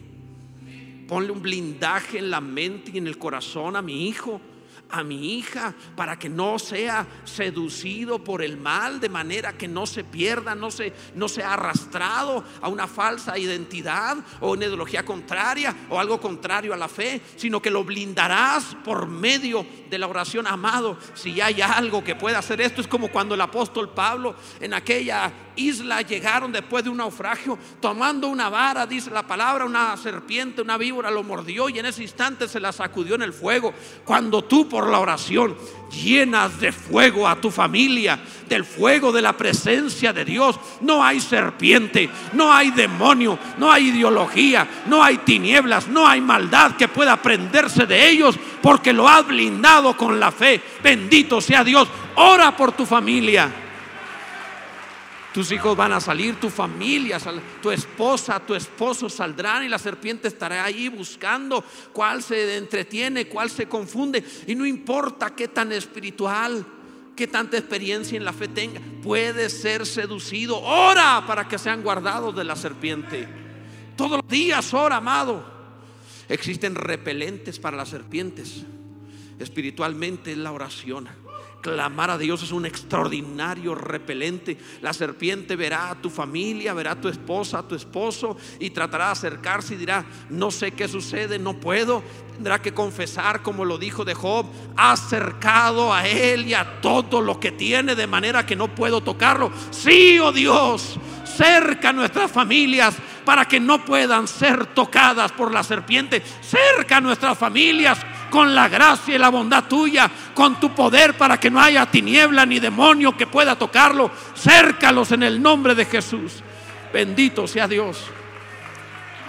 Ponle 1.08 1.32
un 1.32 1.42
blindaje 1.42 2.18
en 2.18 2.32
la 2.32 2.42
mente 2.42 2.92
y 2.94 2.98
en 2.98 3.08
el 3.08 3.18
corazón 3.18 3.76
a 3.76 3.82
mi 3.82 4.08
hijo. 4.08 4.42
A 4.90 5.04
mi 5.04 5.38
hija 5.38 5.74
para 5.96 6.18
que 6.18 6.30
no 6.30 6.60
sea 6.60 7.06
seducido 7.24 8.24
por 8.24 8.42
el 8.42 8.58
mal, 8.58 9.00
de 9.00 9.10
manera 9.10 9.54
que 9.54 9.68
no 9.68 9.86
se 9.86 10.04
pierda, 10.04 10.56
no 10.56 10.72
se, 10.72 10.94
no 11.16 11.28
sea 11.28 11.54
arrastrado 11.54 12.44
a 12.62 12.68
una 12.68 12.88
falsa 12.88 13.38
identidad 13.38 14.18
o 14.40 14.52
una 14.52 14.66
ideología 14.66 15.04
contraria 15.04 15.76
o 15.90 16.00
algo 16.00 16.20
contrario 16.20 16.74
a 16.74 16.78
la 16.78 16.88
fe, 16.88 17.22
sino 17.36 17.62
que 17.62 17.72
lo 17.72 17.84
blindarás 17.84 18.76
por 18.84 19.08
medio 19.08 19.66
de 19.90 19.98
la 19.98 20.08
oración, 20.08 20.48
amado. 20.48 20.98
Si 21.14 21.42
hay 21.42 21.62
algo 21.62 22.04
que 22.04 22.16
pueda 22.16 22.40
hacer 22.40 22.62
esto, 22.62 22.82
es 22.82 22.88
como 22.88 23.10
cuando 23.10 23.36
el 23.36 23.42
apóstol 23.42 23.90
Pablo 23.90 24.36
en 24.60 24.74
aquella 24.74 25.32
isla 25.56 26.02
llegaron 26.02 26.52
después 26.52 26.84
de 26.84 26.90
un 26.90 26.98
naufragio, 26.98 27.58
tomando 27.80 28.28
una 28.28 28.50
vara, 28.50 28.86
dice 28.86 29.10
la 29.10 29.24
palabra, 29.24 29.66
una 29.66 29.96
serpiente, 29.98 30.62
una 30.62 30.78
víbora 30.78 31.12
lo 31.12 31.24
mordió 31.24 31.70
y 31.70 31.80
en 31.80 31.86
ese 31.86 32.04
instante 32.04 32.48
se 32.48 32.60
la 32.60 32.72
sacudió 32.72 33.16
en 33.16 33.22
el 33.22 33.34
fuego. 33.34 33.74
Cuando 34.04 34.44
tú 34.44 34.68
por 34.68 34.90
la 34.90 35.00
oración 35.00 35.56
llenas 35.92 36.60
de 36.60 36.72
fuego 36.72 37.28
a 37.28 37.40
tu 37.40 37.52
familia, 37.52 38.20
del 38.50 38.66
fuego 38.66 39.12
de 39.12 39.22
la 39.22 39.34
presencia 39.34 40.14
de 40.14 40.26
Dios, 40.26 40.60
no 40.82 41.04
hay 41.04 41.20
serpiente, 41.20 42.10
no 42.34 42.52
hay 42.52 42.72
demonio, 42.72 43.38
no 43.58 43.72
hay 43.72 43.90
ideología, 43.90 44.68
no 44.88 45.04
hay 45.04 45.20
tinieblas, 45.20 45.88
no 45.88 46.08
hay 46.08 46.22
maldad 46.22 46.76
que 46.76 46.88
pueda 46.88 47.18
prenderse 47.18 47.86
de 47.86 48.10
ellos 48.10 48.38
porque 48.62 48.94
lo 48.94 49.08
has 49.08 49.26
blindado 49.26 49.96
con 49.96 50.20
la 50.20 50.32
fe. 50.32 50.62
Bendito 50.84 51.42
sea 51.42 51.64
Dios. 51.64 51.88
Ora 52.16 52.56
por 52.56 52.72
tu 52.72 52.86
familia. 52.86 53.65
Tus 55.36 55.52
hijos 55.52 55.76
van 55.76 55.92
a 55.92 56.00
salir, 56.00 56.40
tu 56.40 56.50
familia, 56.50 57.20
tu 57.62 57.70
esposa, 57.70 58.40
tu 58.40 58.56
esposo 58.56 59.10
saldrán 59.10 59.66
y 59.66 59.68
la 59.68 59.78
serpiente 59.78 60.30
estará 60.30 60.64
ahí 60.64 60.88
buscando 60.88 61.62
cuál 61.92 62.24
se 62.24 62.56
entretiene, 62.56 63.28
cuál 63.28 63.50
se 63.50 63.68
confunde. 63.68 64.24
Y 64.48 64.56
no 64.56 64.66
importa 64.66 65.36
qué 65.36 65.50
tan 65.50 65.74
espiritual, 65.74 66.66
qué 67.18 67.28
tanta 67.28 67.58
experiencia 67.58 68.16
en 68.16 68.24
la 68.24 68.32
fe 68.32 68.48
tenga, 68.48 68.80
puede 69.04 69.50
ser 69.50 69.86
seducido. 69.86 70.58
Ora 70.62 71.26
para 71.28 71.50
que 71.50 71.58
sean 71.58 71.84
guardados 71.84 72.34
de 72.34 72.46
la 72.46 72.56
serpiente. 72.56 73.28
Todos 73.98 74.22
los 74.22 74.28
días 74.30 74.74
ora, 74.74 74.96
amado. 74.96 75.44
Existen 76.30 76.76
repelentes 76.76 77.60
para 77.60 77.76
las 77.76 77.90
serpientes. 77.90 78.64
Espiritualmente 79.38 80.32
es 80.32 80.38
la 80.38 80.54
oración. 80.54 81.10
Clamar 81.66 82.12
a 82.12 82.18
Dios 82.20 82.44
es 82.44 82.52
un 82.52 82.68
extraordinario 82.68 83.74
repelente. 83.74 84.56
La 84.84 84.94
serpiente 84.94 85.56
verá 85.56 85.90
a 85.90 85.96
tu 85.96 86.12
familia, 86.12 86.76
verá 86.76 86.92
a 86.92 87.02
tu 87.02 87.10
esposa, 87.10 87.58
a 87.58 87.68
tu 87.68 87.74
esposo 87.74 88.38
y 88.60 88.70
tratará 88.70 89.06
de 89.06 89.12
acercarse 89.14 89.74
y 89.74 89.78
dirá, 89.78 90.06
no 90.30 90.52
sé 90.52 90.74
qué 90.74 90.88
sucede, 90.88 91.40
no 91.40 91.60
puedo. 91.60 92.04
Tendrá 92.36 92.62
que 92.62 92.72
confesar, 92.72 93.42
como 93.42 93.66
lo 93.66 93.80
dijo 93.80 94.06
de 94.06 94.14
Job, 94.14 94.46
acercado 94.78 95.92
a 95.92 96.08
él 96.08 96.46
y 96.46 96.54
a 96.54 96.82
todo 96.82 97.20
lo 97.20 97.40
que 97.40 97.52
tiene 97.52 97.96
de 97.96 98.06
manera 98.06 98.46
que 98.46 98.56
no 98.56 98.68
puedo 98.68 99.02
tocarlo. 99.02 99.52
Sí, 99.72 100.20
oh 100.20 100.32
Dios, 100.32 101.00
cerca 101.26 101.90
a 101.90 101.94
nuestras 101.94 102.32
familias 102.32 102.94
para 103.26 103.46
que 103.46 103.60
no 103.60 103.84
puedan 103.84 104.28
ser 104.28 104.68
tocadas 104.68 105.32
por 105.32 105.52
la 105.52 105.64
serpiente. 105.64 106.22
Cerca 106.42 106.98
a 106.98 107.02
nuestras 107.02 107.36
familias 107.36 108.06
con 108.36 108.54
la 108.54 108.68
gracia 108.68 109.16
y 109.16 109.18
la 109.18 109.30
bondad 109.30 109.64
tuya, 109.64 110.12
con 110.34 110.60
tu 110.60 110.76
poder 110.76 111.18
para 111.18 111.40
que 111.40 111.50
no 111.50 111.62
haya 111.62 111.86
tiniebla 111.86 112.46
ni 112.46 112.60
demonio 112.60 113.16
que 113.16 113.28
pueda 113.28 113.58
tocarlo. 113.58 114.12
Cércalos 114.36 115.14
en 115.14 115.24
el 115.24 115.42
nombre 115.42 115.74
de 115.74 115.86
Jesús. 115.86 116.44
Bendito 116.92 117.48
sea 117.48 117.66
Dios. 117.66 118.04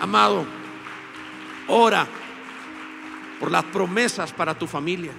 Amado, 0.00 0.44
ora 1.68 2.04
por 3.38 3.52
las 3.52 3.62
promesas 3.66 4.32
para 4.32 4.58
tu 4.58 4.66
familia. 4.66 5.12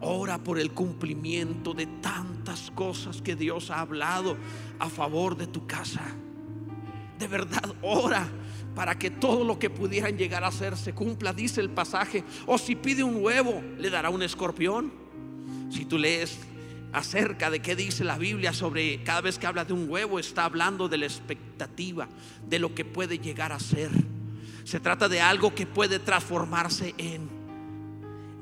Ora 0.00 0.38
por 0.38 0.60
el 0.60 0.70
cumplimiento 0.70 1.74
de 1.74 1.86
tantas 1.86 2.70
cosas 2.70 3.20
que 3.20 3.34
Dios 3.34 3.72
ha 3.72 3.80
hablado 3.80 4.36
a 4.78 4.88
favor 4.88 5.36
de 5.36 5.48
tu 5.48 5.66
casa. 5.66 6.02
De 7.18 7.26
verdad, 7.26 7.74
ora 7.82 8.28
para 8.74 8.98
que 8.98 9.10
todo 9.10 9.44
lo 9.44 9.58
que 9.58 9.70
pudieran 9.70 10.16
llegar 10.16 10.44
a 10.44 10.50
ser 10.50 10.76
se 10.76 10.92
cumpla, 10.92 11.32
dice 11.32 11.60
el 11.60 11.70
pasaje. 11.70 12.24
O 12.46 12.58
si 12.58 12.74
pide 12.74 13.04
un 13.04 13.22
huevo, 13.22 13.62
le 13.78 13.90
dará 13.90 14.10
un 14.10 14.22
escorpión. 14.22 14.92
Si 15.70 15.84
tú 15.84 15.98
lees 15.98 16.38
acerca 16.92 17.50
de 17.50 17.60
qué 17.60 17.76
dice 17.76 18.04
la 18.04 18.18
Biblia 18.18 18.52
sobre 18.52 19.02
cada 19.02 19.20
vez 19.20 19.38
que 19.38 19.46
habla 19.46 19.64
de 19.64 19.72
un 19.72 19.88
huevo, 19.88 20.18
está 20.18 20.44
hablando 20.44 20.88
de 20.88 20.98
la 20.98 21.06
expectativa, 21.06 22.08
de 22.48 22.58
lo 22.58 22.74
que 22.74 22.84
puede 22.84 23.18
llegar 23.18 23.52
a 23.52 23.60
ser. 23.60 23.90
Se 24.64 24.80
trata 24.80 25.08
de 25.08 25.20
algo 25.20 25.54
que 25.54 25.66
puede 25.66 25.98
transformarse 25.98 26.94
en 26.98 27.28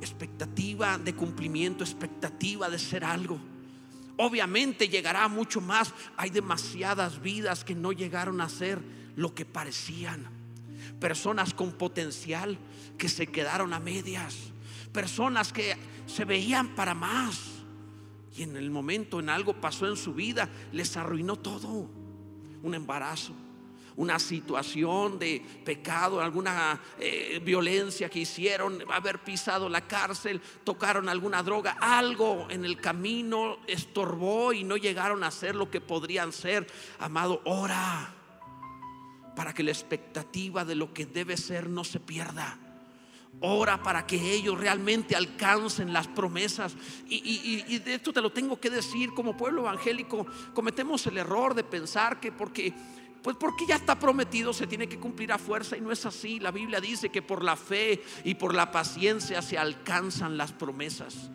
expectativa 0.01 0.99
de 0.99 1.15
cumplimiento, 1.15 1.85
expectativa 1.85 2.69
de 2.69 2.79
ser 2.79 3.05
algo. 3.05 3.39
Obviamente 4.17 4.89
llegará 4.89 5.27
mucho 5.29 5.61
más. 5.61 5.93
Hay 6.17 6.31
demasiadas 6.31 7.21
vidas 7.21 7.65
que 7.65 7.75
no 7.75 7.93
llegaron 7.93 8.41
a 8.41 8.49
ser 8.49 8.81
lo 9.17 9.35
que 9.35 9.45
parecían. 9.45 10.27
Personas 11.01 11.55
con 11.55 11.73
potencial 11.73 12.59
que 12.99 13.09
se 13.09 13.27
quedaron 13.27 13.73
a 13.73 13.81
medias. 13.81 14.37
Personas 14.93 15.53
que 15.53 15.77
se 16.07 16.25
veían 16.25 16.75
para 16.75 16.95
más. 16.95 17.39
Y 18.37 18.43
en 18.43 18.57
el 18.57 18.71
momento 18.71 19.21
en 19.21 19.29
algo 19.29 19.55
pasó 19.55 19.87
en 19.87 19.97
su 19.97 20.15
vida, 20.15 20.49
les 20.73 20.97
arruinó 20.97 21.37
todo. 21.37 21.91
Un 22.63 22.75
embarazo, 22.75 23.35
una 23.97 24.19
situación 24.19 25.19
de 25.19 25.45
pecado, 25.65 26.21
alguna 26.21 26.81
eh, 26.99 27.41
violencia 27.45 28.09
que 28.09 28.21
hicieron, 28.21 28.85
haber 28.91 29.19
pisado 29.23 29.69
la 29.69 29.83
cárcel, 29.83 30.41
tocaron 30.65 31.09
alguna 31.09 31.43
droga, 31.43 31.77
algo 31.81 32.47
en 32.49 32.65
el 32.65 32.81
camino 32.81 33.59
estorbó 33.67 34.53
y 34.53 34.65
no 34.65 34.77
llegaron 34.77 35.25
a 35.25 35.31
ser 35.31 35.57
lo 35.57 35.71
que 35.71 35.81
podrían 35.81 36.33
ser. 36.33 36.67
Amado, 37.01 37.43
ora 37.45 38.22
para 39.35 39.53
que 39.53 39.63
la 39.63 39.71
expectativa 39.71 40.65
de 40.65 40.75
lo 40.75 40.93
que 40.93 41.07
debe 41.07 41.37
ser 41.37 41.69
no 41.69 41.85
se 41.85 42.01
pierda. 42.01 42.59
Ora 43.41 43.83
para 43.83 44.07
que 44.07 44.35
ellos 44.35 44.59
realmente 44.59 45.17
alcancen 45.17 45.93
las 45.93 46.07
promesas. 46.07 46.77
Y, 47.09 47.79
de 47.79 47.95
esto 47.95 48.13
te 48.13 48.21
lo 48.21 48.31
tengo 48.31 48.61
que 48.61 48.71
decir, 48.71 49.15
como 49.15 49.37
pueblo 49.37 49.63
evangélico, 49.63 50.27
cometemos 50.55 51.07
el 51.07 51.19
error 51.19 51.55
de 51.55 51.65
pensar 51.65 52.21
que 52.21 52.31
porque, 52.31 52.75
pues 53.23 53.37
porque 53.37 53.67
ya 53.67 53.77
está 53.77 53.99
prometido 53.99 54.53
se 54.53 54.67
tiene 54.67 54.89
que 54.89 54.99
cumplir 54.99 55.33
a 55.33 55.39
fuerza 55.39 55.77
y 55.77 55.81
no 55.81 55.91
es 55.91 56.05
así. 56.05 56.41
La 56.41 56.51
Biblia 56.51 56.81
dice 56.81 57.09
que 57.09 57.23
por 57.23 57.43
la 57.43 57.57
fe 57.57 58.03
y 58.23 58.35
por 58.35 58.55
la 58.55 58.71
paciencia 58.71 59.41
se 59.41 59.59
alcanzan 59.59 60.37
las 60.37 60.53
promesas. 60.53 61.31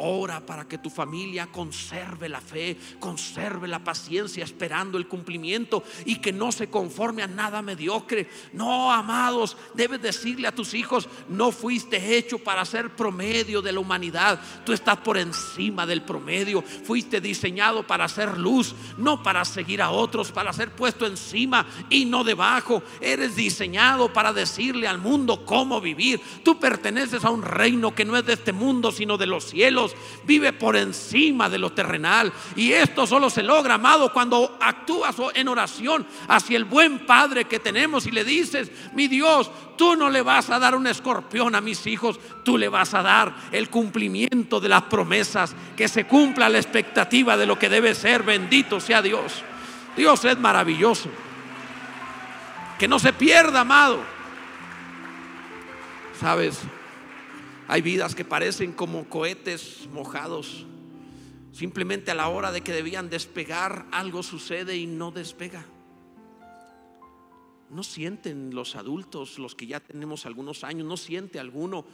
Ora 0.00 0.44
para 0.46 0.68
que 0.68 0.78
tu 0.78 0.90
familia 0.90 1.48
conserve 1.48 2.28
la 2.28 2.40
fe, 2.40 2.76
conserve 3.00 3.66
la 3.66 3.82
paciencia 3.82 4.44
esperando 4.44 4.96
el 4.96 5.08
cumplimiento 5.08 5.82
y 6.04 6.16
que 6.16 6.32
no 6.32 6.52
se 6.52 6.70
conforme 6.70 7.22
a 7.22 7.26
nada 7.26 7.62
mediocre. 7.62 8.30
No, 8.52 8.92
amados, 8.92 9.56
debes 9.74 10.00
decirle 10.00 10.46
a 10.46 10.54
tus 10.54 10.74
hijos, 10.74 11.08
no 11.28 11.50
fuiste 11.50 12.16
hecho 12.16 12.38
para 12.38 12.64
ser 12.64 12.94
promedio 12.94 13.60
de 13.60 13.72
la 13.72 13.80
humanidad. 13.80 14.40
Tú 14.64 14.72
estás 14.72 14.98
por 14.98 15.18
encima 15.18 15.84
del 15.84 16.02
promedio. 16.02 16.62
Fuiste 16.62 17.20
diseñado 17.20 17.84
para 17.84 18.08
ser 18.08 18.38
luz, 18.38 18.76
no 18.98 19.24
para 19.24 19.44
seguir 19.44 19.82
a 19.82 19.90
otros, 19.90 20.30
para 20.30 20.52
ser 20.52 20.70
puesto 20.70 21.06
encima 21.06 21.66
y 21.90 22.04
no 22.04 22.22
debajo. 22.22 22.84
Eres 23.00 23.34
diseñado 23.34 24.12
para 24.12 24.32
decirle 24.32 24.86
al 24.86 24.98
mundo 24.98 25.44
cómo 25.44 25.80
vivir. 25.80 26.20
Tú 26.44 26.60
perteneces 26.60 27.24
a 27.24 27.30
un 27.30 27.42
reino 27.42 27.96
que 27.96 28.04
no 28.04 28.16
es 28.16 28.24
de 28.24 28.34
este 28.34 28.52
mundo, 28.52 28.92
sino 28.92 29.18
de 29.18 29.26
los 29.26 29.44
cielos 29.44 29.87
vive 30.24 30.52
por 30.52 30.76
encima 30.76 31.48
de 31.48 31.58
lo 31.58 31.72
terrenal. 31.72 32.32
Y 32.56 32.72
esto 32.72 33.06
solo 33.06 33.30
se 33.30 33.42
logra, 33.42 33.74
amado, 33.74 34.12
cuando 34.12 34.58
actúas 34.60 35.16
en 35.34 35.48
oración 35.48 36.06
hacia 36.28 36.56
el 36.56 36.64
buen 36.64 37.06
Padre 37.06 37.44
que 37.44 37.58
tenemos 37.58 38.06
y 38.06 38.10
le 38.10 38.24
dices, 38.24 38.70
mi 38.94 39.08
Dios, 39.08 39.50
tú 39.76 39.96
no 39.96 40.10
le 40.10 40.22
vas 40.22 40.50
a 40.50 40.58
dar 40.58 40.74
un 40.74 40.86
escorpión 40.86 41.54
a 41.54 41.60
mis 41.60 41.86
hijos, 41.86 42.18
tú 42.44 42.58
le 42.58 42.68
vas 42.68 42.94
a 42.94 43.02
dar 43.02 43.34
el 43.52 43.70
cumplimiento 43.70 44.60
de 44.60 44.68
las 44.68 44.82
promesas, 44.82 45.54
que 45.76 45.88
se 45.88 46.04
cumpla 46.04 46.48
la 46.48 46.58
expectativa 46.58 47.36
de 47.36 47.46
lo 47.46 47.58
que 47.58 47.68
debe 47.68 47.94
ser. 47.94 48.22
Bendito 48.22 48.80
sea 48.80 49.02
Dios. 49.02 49.42
Dios 49.96 50.24
es 50.24 50.38
maravilloso. 50.38 51.08
Que 52.78 52.86
no 52.86 52.98
se 52.98 53.12
pierda, 53.12 53.60
amado. 53.60 54.00
¿Sabes? 56.20 56.60
Hay 57.68 57.82
vidas 57.82 58.14
que 58.14 58.24
parecen 58.24 58.72
como 58.72 59.10
cohetes 59.10 59.86
mojados. 59.92 60.66
Simplemente 61.52 62.10
a 62.10 62.14
la 62.14 62.28
hora 62.28 62.50
de 62.50 62.62
que 62.62 62.72
debían 62.72 63.10
despegar, 63.10 63.86
algo 63.92 64.22
sucede 64.22 64.78
y 64.78 64.86
no 64.86 65.10
despega. 65.10 65.66
No 67.68 67.82
sienten 67.82 68.54
los 68.54 68.74
adultos, 68.74 69.38
los 69.38 69.54
que 69.54 69.66
ya 69.66 69.80
tenemos 69.80 70.24
algunos 70.24 70.64
años, 70.64 70.86
no 70.86 70.96
siente 70.96 71.38
alguno 71.38 71.84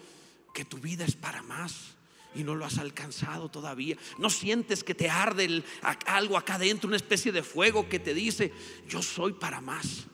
que 0.54 0.64
tu 0.64 0.78
vida 0.78 1.04
es 1.04 1.16
para 1.16 1.42
más 1.42 1.96
y 2.36 2.44
no 2.44 2.54
lo 2.54 2.64
has 2.64 2.78
alcanzado 2.78 3.50
todavía. 3.50 3.96
No 4.18 4.30
sientes 4.30 4.84
que 4.84 4.94
te 4.94 5.10
arde 5.10 5.64
algo 6.06 6.38
acá 6.38 6.54
adentro, 6.54 6.86
una 6.86 6.96
especie 6.96 7.32
de 7.32 7.42
fuego 7.42 7.88
que 7.88 7.98
te 7.98 8.14
dice, 8.14 8.52
yo 8.88 9.02
soy 9.02 9.32
para 9.32 9.60
más. 9.60 10.06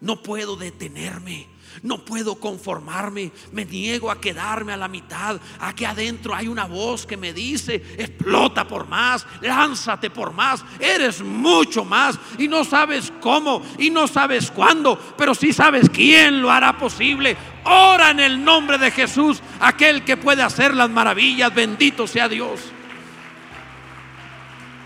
No 0.00 0.22
puedo 0.22 0.56
detenerme. 0.56 1.54
No 1.82 2.04
puedo 2.04 2.36
conformarme, 2.36 3.32
me 3.52 3.64
niego 3.64 4.10
a 4.10 4.20
quedarme 4.20 4.72
a 4.72 4.76
la 4.76 4.88
mitad. 4.88 5.40
Aquí 5.60 5.84
adentro 5.84 6.34
hay 6.34 6.46
una 6.46 6.64
voz 6.66 7.04
que 7.04 7.16
me 7.16 7.32
dice, 7.32 7.74
explota 7.98 8.66
por 8.66 8.86
más, 8.86 9.26
lánzate 9.40 10.10
por 10.10 10.32
más, 10.32 10.64
eres 10.78 11.20
mucho 11.20 11.84
más 11.84 12.18
y 12.38 12.48
no 12.48 12.64
sabes 12.64 13.12
cómo 13.20 13.62
y 13.78 13.90
no 13.90 14.06
sabes 14.06 14.50
cuándo, 14.50 14.98
pero 15.18 15.34
sí 15.34 15.52
sabes 15.52 15.90
quién 15.90 16.40
lo 16.40 16.50
hará 16.50 16.78
posible. 16.78 17.36
Ora 17.64 18.10
en 18.10 18.20
el 18.20 18.44
nombre 18.44 18.78
de 18.78 18.90
Jesús, 18.90 19.42
aquel 19.60 20.04
que 20.04 20.16
puede 20.16 20.42
hacer 20.42 20.74
las 20.74 20.90
maravillas, 20.90 21.54
bendito 21.54 22.06
sea 22.06 22.28
Dios. 22.28 22.60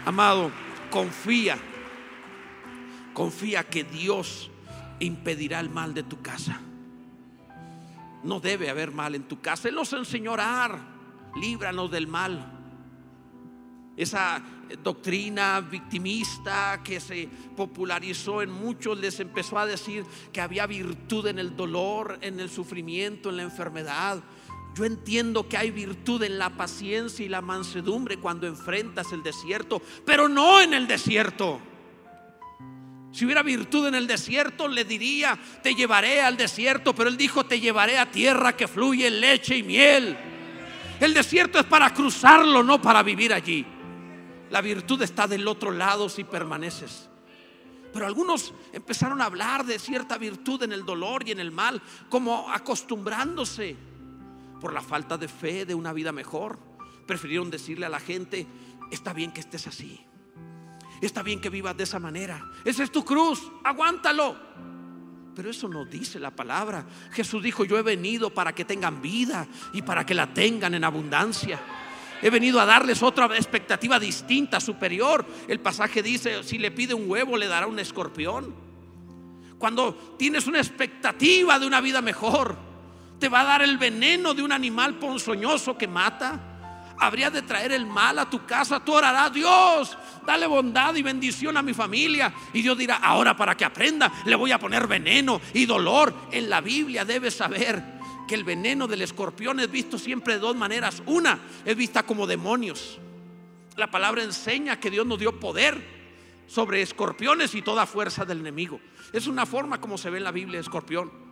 Amado, 0.06 0.50
confía, 0.90 1.58
confía 3.12 3.62
que 3.64 3.84
Dios 3.84 4.47
impedirá 5.00 5.60
el 5.60 5.70
mal 5.70 5.94
de 5.94 6.02
tu 6.02 6.20
casa. 6.20 6.60
No 8.24 8.40
debe 8.40 8.68
haber 8.68 8.90
mal 8.90 9.14
en 9.14 9.24
tu 9.24 9.40
casa. 9.40 9.68
Él 9.68 9.74
nos 9.74 9.92
enseñó. 9.92 10.34
Líbranos 11.40 11.90
del 11.90 12.06
mal. 12.06 12.54
Esa 13.96 14.42
doctrina 14.82 15.60
victimista 15.60 16.80
que 16.84 17.00
se 17.00 17.28
popularizó 17.56 18.42
en 18.42 18.50
muchos 18.50 18.98
les 18.98 19.18
empezó 19.20 19.58
a 19.58 19.66
decir 19.66 20.04
que 20.32 20.40
había 20.40 20.66
virtud 20.66 21.26
en 21.26 21.38
el 21.38 21.56
dolor, 21.56 22.18
en 22.20 22.38
el 22.38 22.50
sufrimiento, 22.50 23.30
en 23.30 23.38
la 23.38 23.42
enfermedad. 23.44 24.22
Yo 24.74 24.84
entiendo 24.84 25.48
que 25.48 25.56
hay 25.56 25.70
virtud 25.70 26.22
en 26.22 26.38
la 26.38 26.50
paciencia 26.50 27.24
y 27.24 27.28
la 27.28 27.40
mansedumbre 27.40 28.18
cuando 28.18 28.46
enfrentas 28.46 29.12
el 29.12 29.22
desierto, 29.22 29.82
pero 30.04 30.28
no 30.28 30.60
en 30.60 30.74
el 30.74 30.86
desierto. 30.86 31.60
Si 33.12 33.24
hubiera 33.24 33.42
virtud 33.42 33.86
en 33.86 33.94
el 33.94 34.06
desierto, 34.06 34.68
le 34.68 34.84
diría, 34.84 35.38
te 35.62 35.74
llevaré 35.74 36.20
al 36.20 36.36
desierto, 36.36 36.94
pero 36.94 37.08
él 37.08 37.16
dijo, 37.16 37.44
te 37.44 37.60
llevaré 37.60 37.98
a 37.98 38.10
tierra 38.10 38.56
que 38.56 38.68
fluye 38.68 39.10
leche 39.10 39.56
y 39.56 39.62
miel. 39.62 40.16
El 41.00 41.14
desierto 41.14 41.58
es 41.58 41.64
para 41.64 41.94
cruzarlo, 41.94 42.62
no 42.62 42.82
para 42.82 43.02
vivir 43.02 43.32
allí. 43.32 43.64
La 44.50 44.60
virtud 44.60 45.00
está 45.02 45.26
del 45.26 45.46
otro 45.46 45.70
lado 45.70 46.08
si 46.08 46.24
permaneces. 46.24 47.08
Pero 47.92 48.06
algunos 48.06 48.52
empezaron 48.72 49.22
a 49.22 49.24
hablar 49.24 49.64
de 49.64 49.78
cierta 49.78 50.18
virtud 50.18 50.62
en 50.62 50.72
el 50.72 50.84
dolor 50.84 51.26
y 51.26 51.32
en 51.32 51.40
el 51.40 51.50
mal, 51.50 51.80
como 52.08 52.50
acostumbrándose 52.50 53.76
por 54.60 54.72
la 54.72 54.82
falta 54.82 55.16
de 55.16 55.28
fe 55.28 55.64
de 55.64 55.74
una 55.74 55.92
vida 55.92 56.12
mejor. 56.12 56.58
Prefirieron 57.06 57.50
decirle 57.50 57.86
a 57.86 57.90
la 57.90 58.00
gente, 58.00 58.46
está 58.90 59.12
bien 59.12 59.32
que 59.32 59.40
estés 59.40 59.66
así. 59.66 60.07
Está 61.00 61.22
bien 61.22 61.40
que 61.40 61.50
vivas 61.50 61.76
de 61.76 61.84
esa 61.84 61.98
manera. 61.98 62.50
Esa 62.64 62.82
es 62.82 62.90
tu 62.90 63.04
cruz. 63.04 63.40
Aguántalo. 63.64 64.36
Pero 65.34 65.50
eso 65.50 65.68
no 65.68 65.84
dice 65.84 66.18
la 66.18 66.32
palabra. 66.32 66.84
Jesús 67.12 67.42
dijo, 67.42 67.64
yo 67.64 67.78
he 67.78 67.82
venido 67.82 68.30
para 68.30 68.52
que 68.52 68.64
tengan 68.64 69.00
vida 69.00 69.46
y 69.72 69.82
para 69.82 70.04
que 70.04 70.14
la 70.14 70.34
tengan 70.34 70.74
en 70.74 70.82
abundancia. 70.82 71.60
He 72.20 72.30
venido 72.30 72.60
a 72.60 72.66
darles 72.66 73.02
otra 73.02 73.26
expectativa 73.26 74.00
distinta, 74.00 74.58
superior. 74.58 75.24
El 75.46 75.60
pasaje 75.60 76.02
dice, 76.02 76.42
si 76.42 76.58
le 76.58 76.72
pide 76.72 76.94
un 76.94 77.08
huevo, 77.08 77.36
le 77.36 77.46
dará 77.46 77.68
un 77.68 77.78
escorpión. 77.78 78.52
Cuando 79.58 80.16
tienes 80.18 80.48
una 80.48 80.58
expectativa 80.58 81.58
de 81.60 81.66
una 81.66 81.80
vida 81.80 82.02
mejor, 82.02 82.56
te 83.20 83.28
va 83.28 83.42
a 83.42 83.44
dar 83.44 83.62
el 83.62 83.78
veneno 83.78 84.34
de 84.34 84.42
un 84.42 84.50
animal 84.50 84.98
ponzoñoso 84.98 85.78
que 85.78 85.86
mata 85.86 86.57
habría 87.00 87.30
de 87.30 87.42
traer 87.42 87.72
el 87.72 87.86
mal 87.86 88.18
a 88.18 88.28
tu 88.28 88.44
casa, 88.44 88.80
tú 88.80 88.94
orarás, 88.94 89.32
Dios, 89.32 89.96
dale 90.26 90.46
bondad 90.46 90.94
y 90.94 91.02
bendición 91.02 91.56
a 91.56 91.62
mi 91.62 91.74
familia. 91.74 92.32
Y 92.52 92.62
Dios 92.62 92.76
dirá, 92.76 92.96
ahora 92.96 93.36
para 93.36 93.56
que 93.56 93.64
aprenda, 93.64 94.12
le 94.24 94.36
voy 94.36 94.52
a 94.52 94.58
poner 94.58 94.86
veneno 94.86 95.40
y 95.54 95.66
dolor. 95.66 96.14
En 96.32 96.50
la 96.50 96.60
Biblia 96.60 97.04
debes 97.04 97.34
saber 97.34 97.98
que 98.26 98.34
el 98.34 98.44
veneno 98.44 98.86
del 98.86 99.02
escorpión 99.02 99.60
es 99.60 99.70
visto 99.70 99.98
siempre 99.98 100.34
de 100.34 100.40
dos 100.40 100.56
maneras. 100.56 101.02
Una 101.06 101.38
es 101.64 101.76
vista 101.76 102.04
como 102.04 102.26
demonios. 102.26 102.98
La 103.76 103.90
palabra 103.90 104.22
enseña 104.22 104.80
que 104.80 104.90
Dios 104.90 105.06
nos 105.06 105.18
dio 105.18 105.38
poder 105.38 105.98
sobre 106.46 106.82
escorpiones 106.82 107.54
y 107.54 107.62
toda 107.62 107.86
fuerza 107.86 108.24
del 108.24 108.40
enemigo. 108.40 108.80
Es 109.12 109.26
una 109.26 109.46
forma 109.46 109.80
como 109.80 109.98
se 109.98 110.10
ve 110.10 110.18
en 110.18 110.24
la 110.24 110.32
Biblia 110.32 110.60
escorpión. 110.60 111.27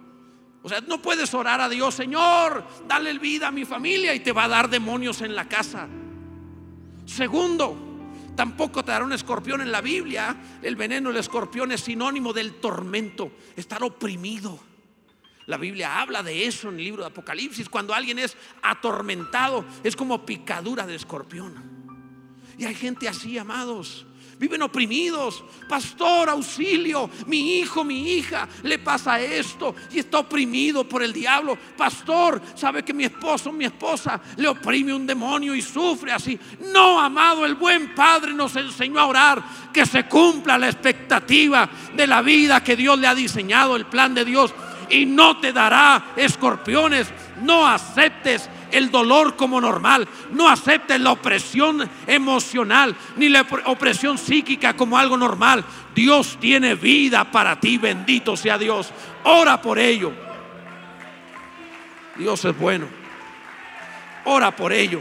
O 0.66 0.68
sea, 0.68 0.80
no 0.80 1.00
puedes 1.00 1.32
orar 1.32 1.60
a 1.60 1.68
Dios, 1.68 1.94
Señor, 1.94 2.66
dale 2.88 3.16
vida 3.20 3.46
a 3.46 3.52
mi 3.52 3.64
familia 3.64 4.12
y 4.12 4.18
te 4.18 4.32
va 4.32 4.46
a 4.46 4.48
dar 4.48 4.68
demonios 4.68 5.20
en 5.20 5.36
la 5.36 5.48
casa. 5.48 5.86
Segundo, 7.04 7.76
tampoco 8.34 8.84
te 8.84 8.90
dará 8.90 9.04
un 9.04 9.12
escorpión 9.12 9.60
en 9.60 9.70
la 9.70 9.80
Biblia. 9.80 10.36
El 10.60 10.74
veneno 10.74 11.10
del 11.10 11.18
escorpión 11.18 11.70
es 11.70 11.82
sinónimo 11.82 12.32
del 12.32 12.54
tormento, 12.54 13.30
estar 13.54 13.80
oprimido. 13.84 14.58
La 15.46 15.56
Biblia 15.56 16.00
habla 16.00 16.24
de 16.24 16.48
eso 16.48 16.70
en 16.70 16.80
el 16.80 16.84
libro 16.84 17.02
de 17.04 17.10
Apocalipsis. 17.10 17.68
Cuando 17.68 17.94
alguien 17.94 18.18
es 18.18 18.36
atormentado, 18.60 19.64
es 19.84 19.94
como 19.94 20.26
picadura 20.26 20.84
de 20.84 20.96
escorpión. 20.96 21.54
Y 22.58 22.64
hay 22.64 22.74
gente 22.74 23.08
así, 23.08 23.38
amados 23.38 24.04
viven 24.38 24.62
oprimidos. 24.62 25.42
Pastor, 25.68 26.30
auxilio, 26.30 27.10
mi 27.26 27.58
hijo, 27.58 27.84
mi 27.84 28.12
hija, 28.12 28.48
le 28.62 28.78
pasa 28.78 29.20
esto 29.20 29.74
y 29.92 29.98
está 29.98 30.18
oprimido 30.18 30.88
por 30.88 31.02
el 31.02 31.12
diablo. 31.12 31.56
Pastor, 31.76 32.40
sabe 32.54 32.84
que 32.84 32.94
mi 32.94 33.04
esposo, 33.04 33.52
mi 33.52 33.64
esposa 33.64 34.20
le 34.36 34.48
oprime 34.48 34.94
un 34.94 35.06
demonio 35.06 35.54
y 35.54 35.62
sufre 35.62 36.12
así. 36.12 36.38
No, 36.72 37.00
amado, 37.00 37.44
el 37.44 37.54
buen 37.54 37.94
Padre 37.94 38.32
nos 38.32 38.54
enseñó 38.56 39.00
a 39.00 39.06
orar 39.06 39.42
que 39.72 39.86
se 39.86 40.06
cumpla 40.06 40.58
la 40.58 40.68
expectativa 40.68 41.68
de 41.94 42.06
la 42.06 42.22
vida 42.22 42.62
que 42.62 42.76
Dios 42.76 42.98
le 42.98 43.06
ha 43.06 43.14
diseñado, 43.14 43.76
el 43.76 43.86
plan 43.86 44.14
de 44.14 44.24
Dios. 44.24 44.54
Y 44.88 45.04
no 45.04 45.38
te 45.38 45.52
dará 45.52 46.12
escorpiones. 46.16 47.08
No 47.42 47.66
aceptes 47.66 48.48
el 48.70 48.90
dolor 48.90 49.36
como 49.36 49.60
normal. 49.60 50.08
No 50.32 50.48
aceptes 50.48 51.00
la 51.00 51.12
opresión 51.12 51.88
emocional 52.06 52.96
ni 53.16 53.28
la 53.28 53.46
opresión 53.66 54.18
psíquica 54.18 54.76
como 54.76 54.98
algo 54.98 55.16
normal. 55.16 55.64
Dios 55.94 56.38
tiene 56.40 56.74
vida 56.74 57.30
para 57.30 57.58
ti, 57.58 57.78
bendito 57.78 58.36
sea 58.36 58.58
Dios. 58.58 58.92
Ora 59.24 59.60
por 59.60 59.78
ello. 59.78 60.12
Dios 62.16 62.44
es 62.44 62.58
bueno. 62.58 62.86
Ora 64.24 64.54
por 64.54 64.72
ello. 64.72 65.00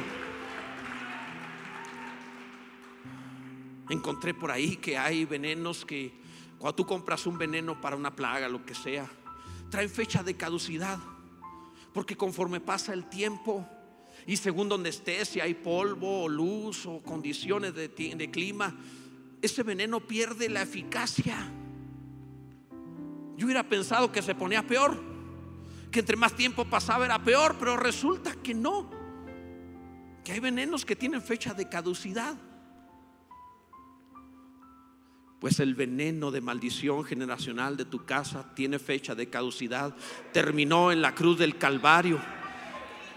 Encontré 3.89 4.33
por 4.33 4.51
ahí 4.51 4.77
que 4.77 4.97
hay 4.97 5.25
venenos 5.25 5.85
que 5.85 6.13
cuando 6.57 6.75
tú 6.75 6.85
compras 6.85 7.27
un 7.27 7.37
veneno 7.37 7.79
para 7.79 7.95
una 7.95 8.15
plaga, 8.15 8.49
lo 8.49 8.65
que 8.65 8.73
sea, 8.73 9.05
traen 9.69 9.89
fecha 9.89 10.23
de 10.23 10.35
caducidad. 10.35 10.97
Porque 11.95 12.17
conforme 12.17 12.59
pasa 12.59 12.91
el 12.91 13.05
tiempo 13.05 13.65
y 14.27 14.35
según 14.35 14.67
donde 14.67 14.89
estés, 14.89 15.29
si 15.29 15.39
hay 15.39 15.53
polvo 15.53 16.23
o 16.23 16.27
luz 16.27 16.85
o 16.85 17.01
condiciones 17.01 17.73
de, 17.73 17.87
de 17.87 18.29
clima, 18.29 18.77
ese 19.41 19.63
veneno 19.63 20.01
pierde 20.01 20.49
la 20.49 20.63
eficacia. 20.63 21.37
Yo 23.37 23.45
hubiera 23.45 23.63
pensado 23.63 24.11
que 24.11 24.21
se 24.21 24.35
ponía 24.35 24.67
peor, 24.67 25.01
que 25.89 26.01
entre 26.01 26.17
más 26.17 26.35
tiempo 26.35 26.65
pasaba 26.65 27.05
era 27.05 27.23
peor, 27.23 27.55
pero 27.57 27.77
resulta 27.77 28.35
que 28.43 28.53
no, 28.53 28.91
que 30.25 30.33
hay 30.33 30.41
venenos 30.41 30.83
que 30.83 30.97
tienen 30.97 31.21
fecha 31.21 31.53
de 31.53 31.69
caducidad. 31.69 32.35
Pues 35.45 35.59
el 35.59 35.75
veneno 35.75 36.31
de 36.31 36.41
maldición 36.41 37.03
generacional 37.03 37.77
de 37.77 37.85
tu 37.85 38.03
casa 38.03 38.43
tiene 38.55 38.79
fecha 38.79 39.13
de 39.13 39.29
caducidad. 39.29 39.93
Terminó 40.33 40.91
en 40.91 41.03
la 41.03 41.13
cruz 41.13 41.37
del 41.37 41.59
Calvario 41.59 42.19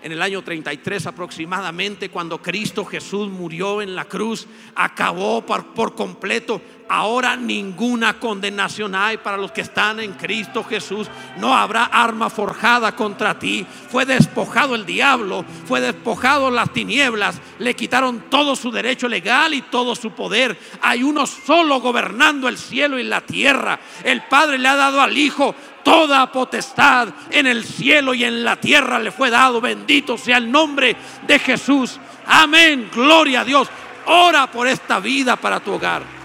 en 0.03 0.13
el 0.13 0.21
año 0.21 0.43
33 0.43 1.07
aproximadamente, 1.07 2.11
cuando 2.11 2.43
Cristo 2.43 2.85
Jesús 2.85 3.31
murió 3.31 3.81
en 3.81 3.95
la 3.95 4.05
cruz, 4.05 4.47
acabó 4.75 5.45
por, 5.45 5.95
completo. 5.95 6.61
Ahora 6.89 7.37
ninguna 7.37 8.19
condenación 8.19 8.95
hay 8.95 9.19
para 9.19 9.37
los 9.37 9.53
que 9.53 9.61
están 9.61 10.01
en 10.01 10.13
Cristo 10.15 10.65
Jesús. 10.65 11.09
No 11.39 11.55
habrá 11.55 11.85
arma 11.85 12.31
forjada 12.31 12.97
contra 12.97 13.39
ti. 13.39 13.67
Fue 13.91 14.07
despojado 14.07 14.75
el 14.75 14.87
diablo, 14.87 15.45
fue 15.67 15.81
despojado 15.81 16.51
las 16.51 16.73
tinieblas, 16.73 17.41
le 17.59 17.75
quitaron 17.75 18.25
todo 18.31 18.57
su 18.57 18.71
derecho 18.71 19.09
legal 19.09 19.55
y 19.55 19.63
todo 19.63 19.95
su 19.95 20.13
poder. 20.13 20.59
Hay 20.81 21.03
uno 21.03 21.27
solo 21.27 21.81
gobernando 21.81 22.49
el 22.49 22.59
cielo 22.59 22.99
y 22.99 23.05
la 23.05 23.21
tierra. 23.21 23.79
El 24.05 24.23
Padre 24.23 24.59
le 24.59 24.69
ha 24.69 24.77
dado 24.77 25.01
al 25.01 25.17
Hijo 25.17 25.55
Toda 25.89 26.31
potestad 26.31 27.09
en 27.31 27.47
el 27.47 27.65
cielo 27.65 28.13
y 28.13 28.23
en 28.23 28.45
la 28.45 28.57
tierra 28.57 28.99
le 28.99 29.11
fue 29.11 29.31
dado. 29.31 29.59
Bendito 29.59 30.19
sea 30.19 30.37
el 30.37 30.53
nombre 30.53 30.95
de 31.27 31.39
Jesús. 31.39 31.99
Amén. 32.27 32.91
Gloria 32.95 33.41
a 33.41 33.45
Dios. 33.45 33.69
Ora 34.05 34.51
por 34.51 34.69
esta 34.69 35.01
vida 35.01 35.37
para 35.37 35.61
tu 35.61 35.73
hogar. 35.73 36.18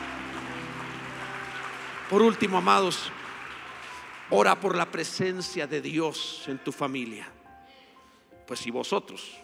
Por 2.14 2.22
último, 2.22 2.60
amados, 2.60 3.10
ora 4.30 4.60
por 4.60 4.76
la 4.76 4.92
presencia 4.92 5.66
de 5.66 5.82
Dios 5.82 6.44
en 6.46 6.60
tu 6.60 6.72
familia. 6.72 7.28
Pues 8.46 8.60
si 8.60 8.70
vosotros, 8.70 9.36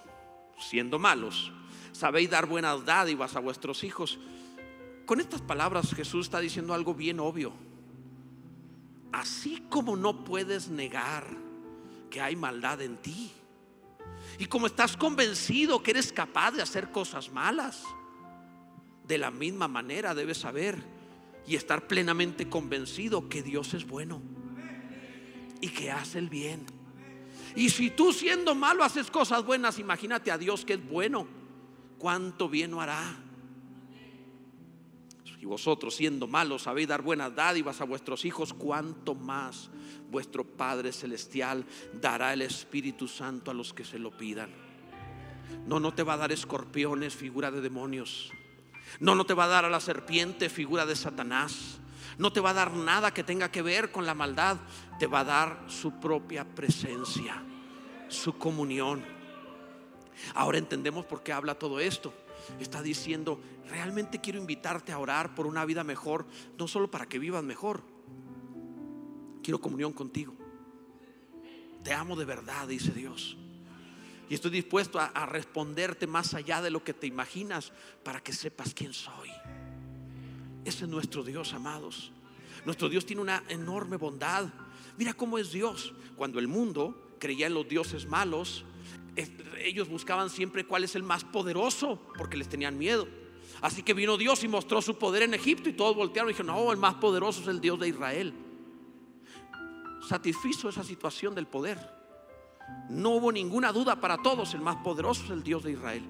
siendo 0.60 1.00
malos, 1.00 1.52
sabéis 1.94 2.30
dar 2.30 2.46
buenas 2.46 2.86
dádivas 2.86 3.36
a 3.36 3.40
vuestros 3.40 3.84
hijos, 3.84 4.20
con 5.08 5.20
estas 5.20 5.42
palabras 5.42 5.96
Jesús 5.96 6.28
está 6.28 6.40
diciendo 6.40 6.76
algo 6.76 6.94
bien 6.94 7.20
obvio 7.20 7.54
así 9.14 9.64
como 9.68 9.96
no 9.96 10.24
puedes 10.24 10.68
negar 10.68 11.26
que 12.12 12.22
hay 12.22 12.36
maldad 12.36 12.84
en 12.84 12.98
ti, 12.98 13.32
y 14.38 14.46
como 14.46 14.68
estás 14.68 14.96
convencido 14.96 15.82
que 15.82 15.90
eres 15.90 16.14
capaz 16.14 16.52
de 16.52 16.62
hacer 16.62 16.92
cosas 16.92 17.32
malas, 17.32 17.82
de 19.08 19.18
la 19.18 19.32
misma 19.32 19.68
manera 19.68 20.14
debes 20.14 20.38
saber 20.38 20.99
y 21.50 21.56
estar 21.56 21.88
plenamente 21.88 22.48
convencido 22.48 23.28
que 23.28 23.42
Dios 23.42 23.74
es 23.74 23.88
bueno 23.88 24.22
y 25.60 25.70
que 25.70 25.90
hace 25.90 26.20
el 26.20 26.30
bien. 26.30 26.64
Y 27.56 27.72
si 27.72 27.90
tú 27.90 28.14
siendo 28.14 28.54
malo 28.54 28.84
haces 28.84 29.10
cosas 29.10 29.44
buenas, 29.44 29.80
imagínate 29.80 30.30
a 30.30 30.38
Dios 30.38 30.64
que 30.64 30.74
es 30.74 30.88
bueno, 30.88 31.28
cuánto 31.98 32.48
bien 32.50 32.70
no 32.70 32.82
hará. 32.82 33.18
Y 35.42 35.46
vosotros 35.46 35.96
siendo 35.96 36.28
malos 36.28 36.64
sabéis 36.64 36.88
dar 36.88 37.02
buenas 37.02 37.34
dádivas 37.34 37.82
a 37.82 37.86
vuestros 37.86 38.26
hijos, 38.26 38.54
cuánto 38.54 39.16
más 39.16 39.72
vuestro 40.12 40.44
Padre 40.44 40.92
Celestial 40.92 41.66
dará 42.00 42.32
el 42.34 42.44
Espíritu 42.44 43.08
Santo 43.08 43.50
a 43.50 43.56
los 43.56 43.74
que 43.74 43.86
se 43.86 43.98
lo 43.98 44.16
pidan. 44.16 44.52
No, 45.66 45.80
no 45.80 45.96
te 45.96 46.04
va 46.04 46.14
a 46.14 46.18
dar 46.18 46.32
escorpiones, 46.32 47.16
figura 47.16 47.50
de 47.50 47.62
demonios. 47.62 48.32
No, 49.00 49.16
no 49.16 49.26
te 49.26 49.34
va 49.34 49.46
a 49.46 49.48
dar 49.48 49.66
a 49.66 49.70
la 49.70 49.80
serpiente, 49.80 50.50
figura 50.50 50.86
de 50.86 50.96
Satanás. 50.96 51.80
No 52.18 52.34
te 52.34 52.42
va 52.42 52.50
a 52.50 52.54
dar 52.54 52.74
nada 52.74 53.14
que 53.14 53.24
tenga 53.24 53.52
que 53.52 53.62
ver 53.62 53.92
con 53.92 54.06
la 54.06 54.14
maldad. 54.14 54.58
Te 55.00 55.08
va 55.08 55.22
a 55.22 55.24
dar 55.24 55.64
su 55.68 56.00
propia 56.00 56.44
presencia, 56.44 57.42
su 58.08 58.38
comunión. 58.38 59.04
Ahora 60.34 60.58
entendemos 60.58 61.06
por 61.06 61.24
qué 61.24 61.32
habla 61.32 61.56
todo 61.56 61.80
esto. 61.80 62.14
Está 62.60 62.82
diciendo, 62.82 63.40
realmente 63.70 64.20
quiero 64.20 64.40
invitarte 64.40 64.92
a 64.92 65.00
orar 65.00 65.36
por 65.36 65.46
una 65.46 65.66
vida 65.66 65.84
mejor, 65.84 66.26
no 66.58 66.68
solo 66.68 66.90
para 66.90 67.06
que 67.06 67.20
vivas 67.20 67.44
mejor. 67.44 67.84
Quiero 69.44 69.62
comunión 69.62 69.94
contigo. 69.94 70.36
Te 71.84 71.94
amo 71.94 72.16
de 72.16 72.26
verdad, 72.26 72.68
dice 72.68 72.92
Dios. 72.92 73.38
Y 74.30 74.36
estoy 74.36 74.52
dispuesto 74.52 75.00
a, 75.00 75.26
responderte 75.26 76.06
más 76.06 76.36
allá 76.36 76.62
de 76.62 76.70
lo 76.70 76.84
que 76.84 76.94
te 76.94 77.08
imaginas 77.08 77.74
para 78.04 78.22
que 78.22 78.32
sepas 78.32 78.76
quién 78.76 78.94
soy. 78.94 79.30
Ese 80.64 80.84
es 80.86 80.90
nuestro 80.90 81.24
Dios, 81.24 81.54
amados. 81.54 82.12
Nuestro 82.64 82.90
Dios 82.90 83.08
tiene 83.08 83.24
una 83.24 83.44
enorme 83.50 83.98
bondad. 83.98 84.46
Mira 84.98 85.14
cómo 85.14 85.40
es 85.40 85.52
Dios. 85.52 85.94
Cuando 86.16 86.38
el 86.38 86.48
mundo 86.48 87.16
creía 87.18 87.48
en 87.48 87.56
los 87.56 87.68
dioses 87.68 88.06
malos, 88.06 88.66
ellos 89.58 89.90
buscaban 89.90 90.30
siempre 90.30 90.64
cuál 90.64 90.84
es 90.84 90.96
el 90.96 91.02
más 91.02 91.24
poderoso 91.24 92.00
porque 92.16 92.38
les 92.38 92.48
tenían 92.48 92.78
miedo. 92.78 93.08
Así 93.62 93.82
que 93.82 93.96
vino 93.96 94.16
Dios 94.16 94.44
y 94.44 94.48
mostró 94.48 94.80
su 94.82 95.00
poder 95.00 95.24
en 95.24 95.34
Egipto 95.34 95.70
y 95.70 95.74
todos 95.74 95.96
voltearon 95.96 96.30
y 96.30 96.34
dijeron, 96.34 96.56
no, 96.56 96.72
el 96.72 96.78
más 96.78 96.94
poderoso 96.96 97.42
es 97.42 97.48
el 97.48 97.60
Dios 97.60 97.80
de 97.80 97.88
Israel. 97.88 98.34
Satisfizo 100.08 100.70
esa 100.70 100.84
situación 100.84 101.34
del 101.34 101.48
poder. 101.48 101.99
No 102.90 103.12
hubo 103.12 103.32
ninguna 103.32 103.72
duda 103.72 103.98
para 103.98 104.18
todos, 104.18 104.54
el 104.54 104.62
más 104.62 104.78
poderoso 104.78 105.24
es 105.26 105.30
el 105.30 105.44
Dios 105.44 105.64
de 105.64 105.72
Israel. 105.72 106.04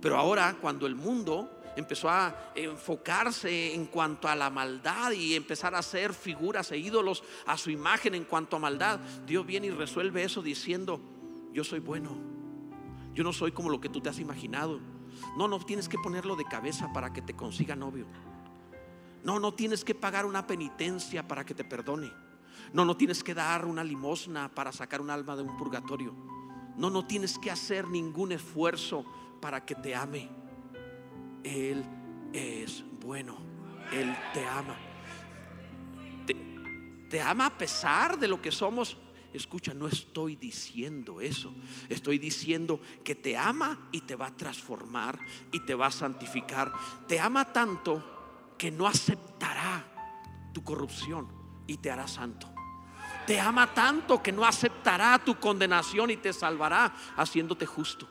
Pero 0.00 0.16
ahora 0.16 0.56
cuando 0.60 0.86
el 0.86 0.94
mundo 0.94 1.50
empezó 1.76 2.08
a 2.08 2.34
enfocarse 2.54 3.74
en 3.74 3.86
cuanto 3.86 4.28
a 4.28 4.34
la 4.34 4.50
maldad 4.50 5.12
y 5.12 5.34
empezar 5.34 5.74
a 5.74 5.78
hacer 5.78 6.14
figuras 6.14 6.70
e 6.72 6.78
ídolos 6.78 7.22
a 7.46 7.56
su 7.56 7.70
imagen 7.70 8.14
en 8.14 8.24
cuanto 8.24 8.56
a 8.56 8.60
maldad, 8.60 9.00
Dios 9.26 9.44
viene 9.44 9.66
y 9.68 9.70
resuelve 9.70 10.24
eso 10.24 10.42
diciendo, 10.42 11.00
yo 11.52 11.64
soy 11.64 11.80
bueno, 11.80 12.16
yo 13.12 13.24
no 13.24 13.32
soy 13.32 13.52
como 13.52 13.70
lo 13.70 13.80
que 13.80 13.88
tú 13.88 14.00
te 14.00 14.08
has 14.08 14.18
imaginado. 14.18 14.80
No, 15.36 15.48
no 15.48 15.58
tienes 15.60 15.88
que 15.88 15.98
ponerlo 15.98 16.36
de 16.36 16.44
cabeza 16.44 16.92
para 16.92 17.12
que 17.12 17.22
te 17.22 17.34
consiga 17.34 17.76
novio. 17.76 18.06
No, 19.22 19.38
no 19.38 19.54
tienes 19.54 19.84
que 19.84 19.94
pagar 19.94 20.26
una 20.26 20.46
penitencia 20.46 21.26
para 21.26 21.44
que 21.44 21.54
te 21.54 21.64
perdone. 21.64 22.10
No, 22.72 22.84
no 22.84 22.96
tienes 22.96 23.22
que 23.22 23.34
dar 23.34 23.64
una 23.64 23.84
limosna 23.84 24.52
para 24.52 24.72
sacar 24.72 25.00
un 25.00 25.10
alma 25.10 25.36
de 25.36 25.42
un 25.42 25.56
purgatorio. 25.56 26.14
No, 26.76 26.90
no 26.90 27.06
tienes 27.06 27.38
que 27.38 27.50
hacer 27.50 27.86
ningún 27.88 28.32
esfuerzo 28.32 29.04
para 29.40 29.64
que 29.64 29.74
te 29.74 29.94
ame. 29.94 30.28
Él 31.42 31.84
es 32.32 32.84
bueno. 33.00 33.36
Él 33.92 34.16
te 34.32 34.44
ama. 34.44 34.76
Te, 36.26 36.34
te, 37.08 37.20
ama 37.20 37.46
a 37.46 37.58
pesar 37.58 38.18
de 38.18 38.26
lo 38.26 38.42
que 38.42 38.50
somos. 38.50 38.96
Escucha, 39.32 39.74
no 39.74 39.86
estoy 39.86 40.36
diciendo 40.36 41.20
eso. 41.20 41.54
Estoy 41.88 42.18
diciendo 42.18 42.80
que 43.04 43.14
te 43.14 43.36
ama 43.36 43.88
y 43.92 44.00
te 44.00 44.16
va 44.16 44.28
a 44.28 44.36
transformar 44.36 45.18
y 45.52 45.60
te 45.60 45.74
va 45.74 45.86
a 45.86 45.92
santificar. 45.92 46.72
Te 47.06 47.20
ama 47.20 47.52
tanto 47.52 48.54
que 48.58 48.70
no 48.70 48.86
aceptará 48.86 49.84
tu 50.52 50.62
corrupción 50.64 51.43
y 51.66 51.76
te 51.78 51.90
hará 51.90 52.06
santo. 52.06 52.48
Te 53.26 53.40
ama 53.40 53.72
tanto 53.72 54.22
que 54.22 54.32
no 54.32 54.44
aceptará 54.44 55.18
tu 55.18 55.38
condenación 55.38 56.10
y 56.10 56.16
te 56.16 56.32
salvará 56.32 56.94
haciéndote 57.16 57.64
justo. 57.64 58.08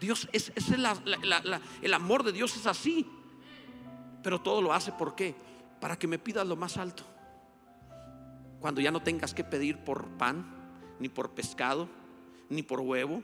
Dios, 0.00 0.28
es, 0.32 0.52
es 0.54 0.70
el 0.70 1.94
amor 1.94 2.22
de 2.22 2.32
Dios 2.32 2.56
es 2.56 2.66
así. 2.66 3.06
Pero 4.22 4.40
todo 4.40 4.62
lo 4.62 4.72
hace 4.72 4.90
¿por 4.92 5.14
qué? 5.14 5.34
Para 5.80 5.98
que 5.98 6.06
me 6.06 6.18
pidas 6.18 6.46
lo 6.46 6.56
más 6.56 6.78
alto. 6.78 7.04
Cuando 8.58 8.80
ya 8.80 8.90
no 8.90 9.02
tengas 9.02 9.34
que 9.34 9.44
pedir 9.44 9.84
por 9.84 10.08
pan, 10.16 10.46
ni 10.98 11.10
por 11.10 11.32
pescado, 11.32 11.88
ni 12.48 12.62
por 12.62 12.80
huevo, 12.80 13.22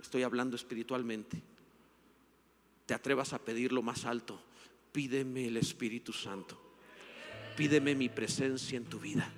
estoy 0.00 0.22
hablando 0.22 0.54
espiritualmente. 0.54 1.42
Te 2.86 2.94
atrevas 2.94 3.32
a 3.32 3.40
pedir 3.40 3.72
lo 3.72 3.82
más 3.82 4.04
alto. 4.04 4.40
Pídeme 4.92 5.46
el 5.48 5.56
Espíritu 5.56 6.12
Santo. 6.12 6.63
Pídeme 7.56 7.94
mi 7.94 8.08
presencia 8.08 8.76
en 8.76 8.84
tu 8.84 8.98
vida. 8.98 9.32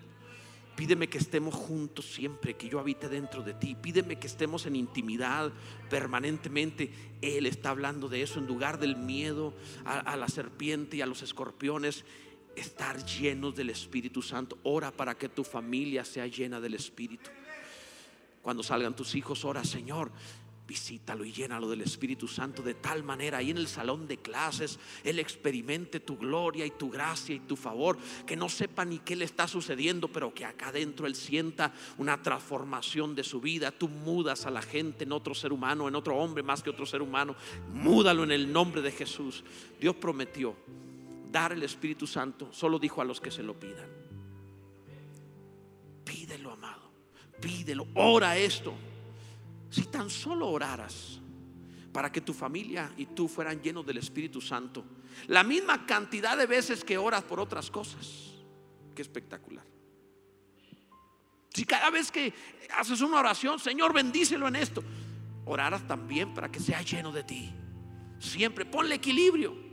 Pídeme 0.76 1.08
que 1.08 1.16
estemos 1.16 1.54
juntos 1.54 2.04
siempre, 2.04 2.54
que 2.54 2.68
yo 2.68 2.78
habite 2.78 3.08
dentro 3.08 3.42
de 3.42 3.54
ti. 3.54 3.74
Pídeme 3.74 4.18
que 4.18 4.26
estemos 4.26 4.66
en 4.66 4.76
intimidad 4.76 5.50
permanentemente. 5.88 6.90
Él 7.22 7.46
está 7.46 7.70
hablando 7.70 8.08
de 8.08 8.20
eso 8.20 8.38
en 8.38 8.46
lugar 8.46 8.78
del 8.78 8.96
miedo 8.96 9.54
a, 9.86 10.16
la 10.16 10.28
serpiente 10.28 10.98
y 10.98 11.00
a 11.00 11.06
los 11.06 11.22
escorpiones. 11.22 12.04
Estar 12.56 13.02
llenos 13.06 13.56
del 13.56 13.70
Espíritu 13.70 14.20
Santo. 14.20 14.58
Ora 14.64 14.90
para 14.90 15.16
que 15.16 15.30
tu 15.30 15.44
familia 15.44 16.04
sea 16.04 16.26
llena 16.26 16.60
del 16.60 16.74
Espíritu. 16.74 17.30
Cuando 18.42 18.62
salgan 18.62 18.94
tus 18.94 19.14
hijos, 19.14 19.46
ora, 19.46 19.64
Señor, 19.64 20.12
Visítalo 20.66 21.24
y 21.24 21.32
llénalo 21.32 21.70
del 21.70 21.82
Espíritu 21.82 22.26
Santo 22.26 22.60
de 22.60 22.74
tal 22.74 23.04
manera 23.04 23.38
ahí 23.38 23.50
en 23.50 23.56
el 23.56 23.68
salón 23.68 24.08
de 24.08 24.16
clases 24.16 24.80
Él 25.04 25.20
experimente 25.20 26.00
tu 26.00 26.16
gloria 26.16 26.66
y 26.66 26.72
tu 26.72 26.90
gracia 26.90 27.36
y 27.36 27.40
tu 27.40 27.54
favor, 27.54 27.96
que 28.26 28.34
no 28.34 28.48
sepa 28.48 28.84
ni 28.84 28.98
qué 28.98 29.14
le 29.14 29.24
está 29.24 29.46
sucediendo, 29.46 30.08
pero 30.08 30.34
que 30.34 30.44
acá 30.44 30.68
adentro 30.68 31.06
Él 31.06 31.14
sienta 31.14 31.72
una 31.98 32.20
transformación 32.20 33.14
de 33.14 33.22
su 33.22 33.40
vida. 33.40 33.70
Tú 33.70 33.88
mudas 33.88 34.44
a 34.44 34.50
la 34.50 34.62
gente 34.62 35.04
en 35.04 35.12
otro 35.12 35.36
ser 35.36 35.52
humano, 35.52 35.86
en 35.86 35.94
otro 35.94 36.16
hombre 36.16 36.42
más 36.42 36.64
que 36.64 36.70
otro 36.70 36.84
ser 36.84 37.00
humano. 37.00 37.36
Múdalo 37.72 38.24
en 38.24 38.32
el 38.32 38.52
nombre 38.52 38.82
de 38.82 38.90
Jesús. 38.90 39.44
Dios 39.80 39.94
prometió 39.94 40.56
dar 41.30 41.52
el 41.52 41.62
Espíritu 41.62 42.08
Santo, 42.08 42.52
solo 42.52 42.80
dijo 42.80 43.00
a 43.00 43.04
los 43.04 43.20
que 43.20 43.30
se 43.30 43.44
lo 43.44 43.54
pidan. 43.54 43.88
Pídelo, 46.04 46.50
amado. 46.50 46.90
Pídelo. 47.40 47.86
Ora 47.94 48.36
esto. 48.36 48.74
Si 49.70 49.84
tan 49.84 50.10
solo 50.10 50.48
oraras 50.48 51.20
para 51.92 52.10
que 52.10 52.20
tu 52.20 52.32
familia 52.32 52.92
y 52.96 53.06
tú 53.06 53.28
fueran 53.28 53.60
llenos 53.60 53.84
del 53.86 53.98
Espíritu 53.98 54.40
Santo, 54.40 54.84
la 55.28 55.42
misma 55.42 55.86
cantidad 55.86 56.36
de 56.36 56.46
veces 56.46 56.84
que 56.84 56.98
oras 56.98 57.22
por 57.24 57.40
otras 57.40 57.70
cosas, 57.70 58.34
qué 58.94 59.02
espectacular. 59.02 59.64
Si 61.52 61.64
cada 61.64 61.88
vez 61.90 62.10
que 62.10 62.34
haces 62.76 63.00
una 63.00 63.18
oración, 63.18 63.58
Señor, 63.58 63.94
bendícelo 63.94 64.46
en 64.46 64.56
esto, 64.56 64.82
oraras 65.46 65.86
también 65.86 66.34
para 66.34 66.50
que 66.50 66.60
sea 66.60 66.82
lleno 66.82 67.12
de 67.12 67.24
ti. 67.24 67.50
Siempre 68.18 68.66
ponle 68.66 68.96
equilibrio. 68.96 69.64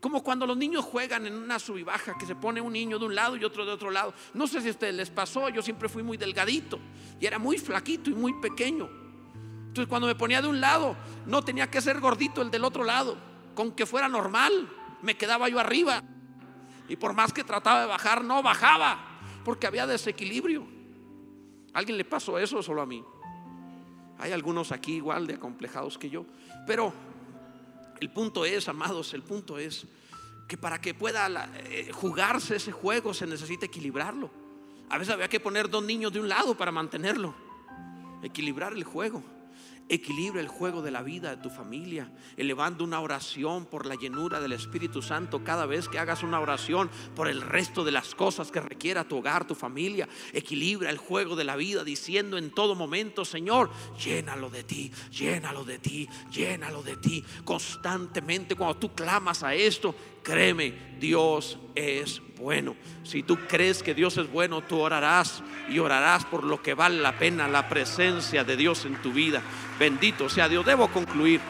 Como 0.00 0.24
cuando 0.24 0.46
los 0.46 0.56
niños 0.56 0.82
juegan 0.86 1.26
en 1.26 1.34
una 1.34 1.58
subibaja, 1.58 2.16
que 2.16 2.24
se 2.24 2.34
pone 2.34 2.62
un 2.62 2.72
niño 2.72 2.98
de 2.98 3.04
un 3.04 3.14
lado 3.14 3.36
y 3.36 3.44
otro 3.44 3.66
de 3.66 3.72
otro 3.72 3.90
lado. 3.90 4.14
No 4.32 4.46
sé 4.46 4.62
si 4.62 4.68
a 4.68 4.70
ustedes 4.70 4.94
les 4.94 5.10
pasó, 5.10 5.50
yo 5.50 5.60
siempre 5.60 5.90
fui 5.90 6.02
muy 6.02 6.16
delgadito 6.16 6.80
y 7.20 7.26
era 7.26 7.38
muy 7.38 7.58
flaquito 7.58 8.08
y 8.08 8.14
muy 8.14 8.32
pequeño. 8.40 8.88
Entonces 9.70 9.88
cuando 9.88 10.08
me 10.08 10.16
ponía 10.16 10.42
de 10.42 10.48
un 10.48 10.60
lado, 10.60 10.96
no 11.26 11.44
tenía 11.44 11.70
que 11.70 11.80
ser 11.80 12.00
gordito 12.00 12.42
el 12.42 12.50
del 12.50 12.64
otro 12.64 12.82
lado. 12.82 13.16
Con 13.54 13.70
que 13.70 13.86
fuera 13.86 14.08
normal, 14.08 14.68
me 15.00 15.16
quedaba 15.16 15.48
yo 15.48 15.60
arriba. 15.60 16.02
Y 16.88 16.96
por 16.96 17.14
más 17.14 17.32
que 17.32 17.44
trataba 17.44 17.82
de 17.82 17.86
bajar, 17.86 18.24
no 18.24 18.42
bajaba, 18.42 18.98
porque 19.44 19.68
había 19.68 19.86
desequilibrio. 19.86 20.66
alguien 21.72 21.96
le 21.96 22.04
pasó 22.04 22.36
eso 22.36 22.64
solo 22.64 22.82
a 22.82 22.86
mí? 22.86 23.04
Hay 24.18 24.32
algunos 24.32 24.72
aquí 24.72 24.94
igual 24.94 25.28
de 25.28 25.34
acomplejados 25.34 25.96
que 25.98 26.10
yo. 26.10 26.26
Pero 26.66 26.92
el 28.00 28.10
punto 28.10 28.44
es, 28.44 28.68
amados, 28.68 29.14
el 29.14 29.22
punto 29.22 29.56
es 29.56 29.86
que 30.48 30.58
para 30.58 30.80
que 30.80 30.94
pueda 30.94 31.48
eh, 31.58 31.92
jugarse 31.92 32.56
ese 32.56 32.72
juego 32.72 33.14
se 33.14 33.24
necesita 33.24 33.66
equilibrarlo. 33.66 34.32
A 34.88 34.98
veces 34.98 35.14
había 35.14 35.28
que 35.28 35.38
poner 35.38 35.70
dos 35.70 35.84
niños 35.84 36.12
de 36.12 36.18
un 36.18 36.28
lado 36.28 36.56
para 36.56 36.72
mantenerlo, 36.72 37.36
equilibrar 38.20 38.72
el 38.72 38.82
juego 38.82 39.22
Equilibra 39.92 40.40
el 40.40 40.46
juego 40.46 40.82
de 40.82 40.92
la 40.92 41.02
vida 41.02 41.30
de 41.30 41.42
tu 41.42 41.50
familia, 41.50 42.08
elevando 42.36 42.84
una 42.84 43.00
oración 43.00 43.66
por 43.66 43.86
la 43.86 43.96
llenura 43.96 44.40
del 44.40 44.52
Espíritu 44.52 45.02
Santo 45.02 45.42
cada 45.42 45.66
vez 45.66 45.88
que 45.88 45.98
hagas 45.98 46.22
una 46.22 46.38
oración 46.38 46.88
por 47.16 47.26
el 47.26 47.42
resto 47.42 47.82
de 47.84 47.90
las 47.90 48.14
cosas 48.14 48.52
que 48.52 48.60
requiera 48.60 49.08
tu 49.08 49.16
hogar, 49.16 49.48
tu 49.48 49.56
familia. 49.56 50.08
Equilibra 50.32 50.90
el 50.90 50.98
juego 50.98 51.34
de 51.34 51.42
la 51.42 51.56
vida 51.56 51.82
diciendo 51.82 52.38
en 52.38 52.52
todo 52.52 52.76
momento, 52.76 53.24
Señor, 53.24 53.68
llénalo 53.98 54.48
de 54.48 54.62
ti, 54.62 54.92
llénalo 55.10 55.64
de 55.64 55.80
ti, 55.80 56.08
llénalo 56.30 56.84
de 56.84 56.96
ti. 56.96 57.24
Constantemente 57.42 58.54
cuando 58.54 58.76
tú 58.76 58.94
clamas 58.94 59.42
a 59.42 59.54
esto, 59.54 59.92
créeme, 60.22 60.96
Dios 60.98 61.58
es 61.74 62.20
bueno. 62.36 62.76
Si 63.04 63.22
tú 63.22 63.38
crees 63.48 63.82
que 63.82 63.94
Dios 63.94 64.16
es 64.16 64.30
bueno, 64.30 64.62
tú 64.62 64.78
orarás 64.78 65.42
y 65.68 65.78
orarás 65.78 66.24
por 66.24 66.44
lo 66.44 66.62
que 66.62 66.74
vale 66.74 67.00
la 67.00 67.18
pena, 67.18 67.48
la 67.48 67.68
presencia 67.68 68.44
de 68.44 68.56
Dios 68.56 68.84
en 68.84 69.00
tu 69.02 69.12
vida. 69.12 69.42
Bendito 69.78 70.28
sea 70.28 70.48
Dios. 70.48 70.64
Debo 70.64 70.88
concluir. 70.88 71.40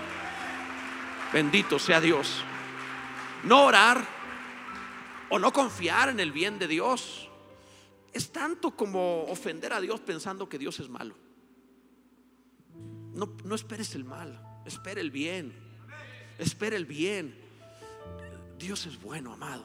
Bendito 1.32 1.78
sea 1.78 2.00
Dios. 2.00 2.42
No 3.44 3.64
orar 3.64 4.04
o 5.28 5.38
no 5.38 5.52
confiar 5.52 6.08
en 6.08 6.20
el 6.20 6.32
bien 6.32 6.58
de 6.58 6.66
Dios 6.66 7.28
es 8.12 8.32
tanto 8.32 8.72
como 8.72 9.24
ofender 9.24 9.72
a 9.72 9.80
Dios 9.80 10.00
pensando 10.00 10.48
que 10.48 10.58
Dios 10.58 10.80
es 10.80 10.88
malo. 10.88 11.14
No, 13.14 13.36
no 13.44 13.54
esperes 13.54 13.94
el 13.94 14.04
mal, 14.04 14.40
espera 14.66 15.00
el 15.00 15.10
bien. 15.10 15.54
Espera 16.38 16.76
el 16.76 16.86
bien. 16.86 17.49
Dios 18.60 18.84
es 18.84 19.00
bueno, 19.00 19.32
amado. 19.32 19.64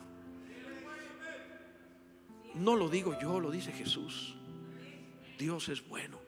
No 2.53 2.77
lo 2.77 2.87
digo 2.87 3.19
yo, 3.19 3.41
lo 3.41 3.51
dice 3.51 3.73
Jesús. 3.73 4.37
Dios 5.37 5.67
es 5.67 5.85
bueno. 5.85 6.24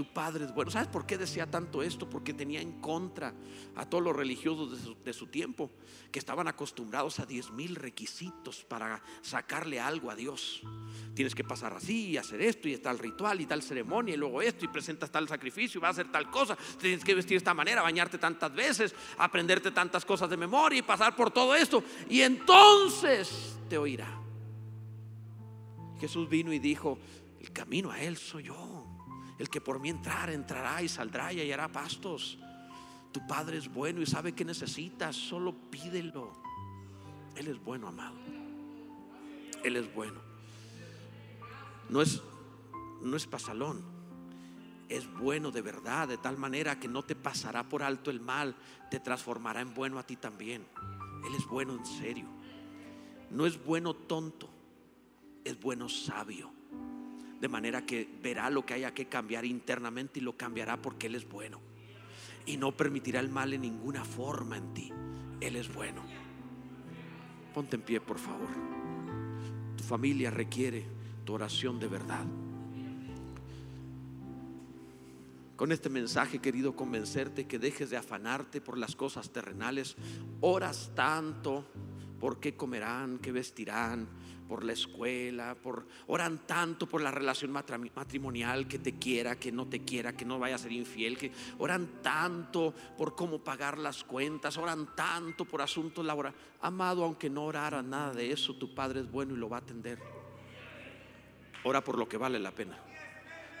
Tu 0.00 0.06
Padre 0.06 0.46
es 0.46 0.54
bueno. 0.54 0.70
¿Sabes 0.70 0.88
por 0.88 1.04
qué 1.04 1.18
decía 1.18 1.50
tanto 1.50 1.82
esto? 1.82 2.08
Porque 2.08 2.32
tenía 2.32 2.62
en 2.62 2.80
contra 2.80 3.34
a 3.76 3.84
todos 3.84 4.02
los 4.02 4.16
religiosos 4.16 5.04
de 5.04 5.12
su, 5.12 5.26
tiempo, 5.26 5.70
que 6.10 6.18
estaban 6.18 6.48
acostumbrados 6.48 7.20
a 7.20 7.26
diez 7.26 7.50
mil 7.50 7.76
requisitos 7.76 8.64
para 8.64 9.02
sacarle 9.20 9.78
algo 9.78 10.10
a 10.10 10.16
Dios. 10.16 10.62
Tienes 11.12 11.34
que 11.34 11.44
pasar 11.44 11.74
así 11.74 12.12
y 12.12 12.16
hacer 12.16 12.40
esto 12.40 12.66
y 12.66 12.78
tal 12.78 12.98
ritual 12.98 13.42
y 13.42 13.44
tal 13.44 13.62
ceremonia 13.62 14.14
y 14.14 14.16
luego 14.16 14.40
esto 14.40 14.64
y 14.64 14.68
presentas 14.68 15.12
tal 15.12 15.28
sacrificio 15.28 15.78
y 15.78 15.82
vas 15.82 15.88
a 15.88 16.00
hacer 16.00 16.10
tal 16.10 16.30
cosa. 16.30 16.56
Tienes 16.80 17.04
que 17.04 17.14
vestir 17.14 17.32
de 17.32 17.36
esta 17.36 17.52
manera, 17.52 17.82
bañarte 17.82 18.16
tantas 18.16 18.54
veces, 18.54 18.94
aprenderte 19.18 19.70
tantas 19.70 20.06
cosas 20.06 20.30
de 20.30 20.38
memoria 20.38 20.78
y 20.78 20.82
pasar 20.82 21.14
por 21.14 21.30
todo 21.30 21.54
esto. 21.54 21.84
Y 22.08 22.22
entonces 22.22 23.58
te 23.68 23.76
oirá. 23.76 24.18
Jesús 26.00 26.26
vino 26.26 26.54
y 26.54 26.58
dijo, 26.58 26.98
el 27.38 27.52
camino 27.52 27.90
a 27.90 28.00
Él 28.00 28.16
soy 28.16 28.44
yo. 28.44 28.89
El 29.40 29.48
que 29.48 29.62
por 29.62 29.80
mí 29.80 29.88
entrar, 29.88 30.28
entrará 30.28 30.82
y 30.82 30.88
saldrá 30.88 31.32
y 31.32 31.40
hallará 31.40 31.66
pastos. 31.66 32.38
Tu 33.10 33.26
Padre 33.26 33.56
es 33.56 33.72
bueno 33.72 34.02
y 34.02 34.06
sabe 34.06 34.34
que 34.34 34.44
necesitas, 34.44 35.16
solo 35.16 35.54
pídelo. 35.70 36.30
Él 37.34 37.48
es 37.48 37.58
bueno, 37.58 37.88
amado. 37.88 38.18
Él 39.64 39.76
es 39.76 39.94
bueno. 39.94 40.20
No 41.88 42.02
es, 42.02 42.22
no 43.00 43.16
es 43.16 43.26
pasalón. 43.26 43.82
Es 44.90 45.10
bueno 45.10 45.50
de 45.50 45.62
verdad, 45.62 46.06
de 46.06 46.18
tal 46.18 46.36
manera 46.36 46.78
que 46.78 46.88
no 46.88 47.02
te 47.02 47.16
pasará 47.16 47.66
por 47.66 47.82
alto 47.82 48.10
el 48.10 48.20
mal, 48.20 48.54
te 48.90 49.00
transformará 49.00 49.62
en 49.62 49.72
bueno 49.72 49.98
a 49.98 50.02
ti 50.02 50.16
también. 50.16 50.66
Él 51.26 51.34
es 51.34 51.46
bueno 51.46 51.76
en 51.76 51.86
serio. 51.86 52.26
No 53.30 53.46
es 53.46 53.64
bueno 53.64 53.94
tonto, 53.94 54.50
es 55.44 55.58
bueno 55.58 55.88
sabio 55.88 56.59
de 57.40 57.48
manera 57.48 57.86
que 57.86 58.08
verá 58.22 58.50
lo 58.50 58.66
que 58.66 58.74
haya 58.74 58.92
que 58.92 59.06
cambiar 59.06 59.44
internamente 59.44 60.20
y 60.20 60.22
lo 60.22 60.36
cambiará 60.36 60.80
porque 60.80 61.06
Él 61.06 61.14
es 61.14 61.28
bueno. 61.28 61.60
Y 62.46 62.56
no 62.56 62.72
permitirá 62.72 63.20
el 63.20 63.30
mal 63.30 63.52
en 63.52 63.62
ninguna 63.62 64.04
forma 64.04 64.56
en 64.58 64.74
ti. 64.74 64.92
Él 65.40 65.56
es 65.56 65.72
bueno. 65.72 66.02
Ponte 67.54 67.76
en 67.76 67.82
pie, 67.82 68.00
por 68.00 68.18
favor. 68.18 68.48
Tu 69.76 69.82
familia 69.82 70.30
requiere 70.30 70.84
tu 71.24 71.32
oración 71.32 71.80
de 71.80 71.88
verdad. 71.88 72.26
Con 75.56 75.72
este 75.72 75.90
mensaje 75.90 76.38
querido 76.38 76.74
convencerte 76.74 77.46
que 77.46 77.58
dejes 77.58 77.90
de 77.90 77.96
afanarte 77.96 78.60
por 78.60 78.78
las 78.78 78.96
cosas 78.96 79.30
terrenales. 79.30 79.96
Oras 80.40 80.92
tanto 80.94 81.66
por 82.18 82.40
qué 82.40 82.54
comerán, 82.54 83.18
qué 83.18 83.32
vestirán, 83.32 84.08
por 84.50 84.64
la 84.64 84.72
escuela, 84.72 85.54
por 85.54 85.86
oran 86.08 86.44
tanto 86.44 86.88
por 86.88 87.00
la 87.00 87.12
relación 87.12 87.52
matrimonial, 87.52 88.66
que 88.66 88.80
te 88.80 88.98
quiera, 88.98 89.38
que 89.38 89.52
no 89.52 89.68
te 89.68 89.84
quiera, 89.84 90.16
que 90.16 90.24
no 90.24 90.40
vaya 90.40 90.56
a 90.56 90.58
ser 90.58 90.72
infiel, 90.72 91.16
que 91.16 91.30
oran 91.58 92.02
tanto 92.02 92.74
por 92.98 93.14
cómo 93.14 93.38
pagar 93.38 93.78
las 93.78 94.02
cuentas, 94.02 94.56
oran 94.56 94.96
tanto 94.96 95.44
por 95.44 95.62
asuntos 95.62 96.04
laborales. 96.04 96.36
Amado, 96.62 97.04
aunque 97.04 97.30
no 97.30 97.44
orara 97.44 97.80
nada 97.80 98.12
de 98.12 98.32
eso, 98.32 98.56
tu 98.56 98.74
Padre 98.74 98.98
es 98.98 99.08
bueno 99.08 99.34
y 99.34 99.36
lo 99.36 99.48
va 99.48 99.58
a 99.58 99.60
atender. 99.60 100.00
Ora 101.62 101.84
por 101.84 101.96
lo 101.96 102.08
que 102.08 102.16
vale 102.16 102.40
la 102.40 102.50
pena. 102.50 102.76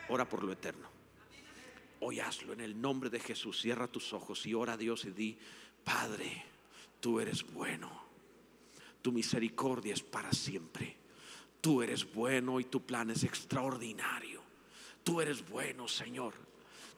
Ora 0.08 0.28
por 0.28 0.42
lo 0.42 0.50
eterno. 0.50 0.88
Hoy 2.00 2.18
hazlo 2.18 2.52
en 2.52 2.62
el 2.62 2.80
nombre 2.80 3.10
de 3.10 3.20
Jesús. 3.20 3.60
Cierra 3.60 3.86
tus 3.86 4.12
ojos 4.12 4.44
y 4.44 4.54
ora 4.54 4.72
a 4.72 4.76
Dios 4.76 5.04
y 5.04 5.12
di, 5.12 5.38
Padre, 5.84 6.44
tú 6.98 7.20
eres 7.20 7.48
bueno 7.52 8.09
tu 9.02 9.12
misericordia 9.12 9.94
es 9.94 10.02
para 10.02 10.32
siempre. 10.32 10.96
Tú 11.60 11.82
eres 11.82 12.10
bueno 12.12 12.60
y 12.60 12.64
tu 12.64 12.82
plan 12.82 13.10
es 13.10 13.24
extraordinario. 13.24 14.42
Tú 15.04 15.20
eres 15.20 15.46
bueno, 15.48 15.88
Señor. 15.88 16.34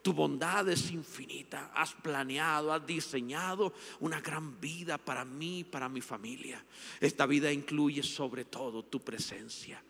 Tu 0.01 0.11
bondad 0.11 0.67
es 0.67 0.91
infinita. 0.91 1.71
Has 1.73 1.93
planeado, 1.93 2.73
has 2.73 2.85
diseñado 2.85 3.73
una 4.01 4.19
gran 4.19 4.59
vida 4.59 4.97
para 4.97 5.23
mí, 5.23 5.63
para 5.63 5.87
mi 5.87 6.01
familia. 6.01 6.63
Esta 6.99 7.25
vida 7.25 7.51
incluye 7.51 8.03
sobre 8.03 8.45
todo 8.45 8.83
tu 8.83 8.99
presencia. 8.99 9.81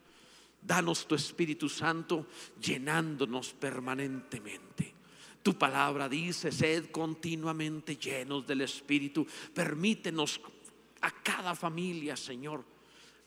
Danos 0.62 1.08
tu 1.08 1.16
Espíritu 1.16 1.68
Santo 1.68 2.28
llenándonos 2.62 3.54
permanentemente. 3.54 4.94
Tu 5.42 5.58
palabra 5.58 6.08
dice, 6.08 6.52
sed 6.52 6.90
continuamente 6.92 7.98
llenos 7.98 8.48
del 8.48 8.62
Espíritu. 8.62 9.28
Permítenos 9.54 10.40
a 11.04 11.12
cada 11.12 11.54
familia, 11.54 12.16
Señor. 12.16 12.64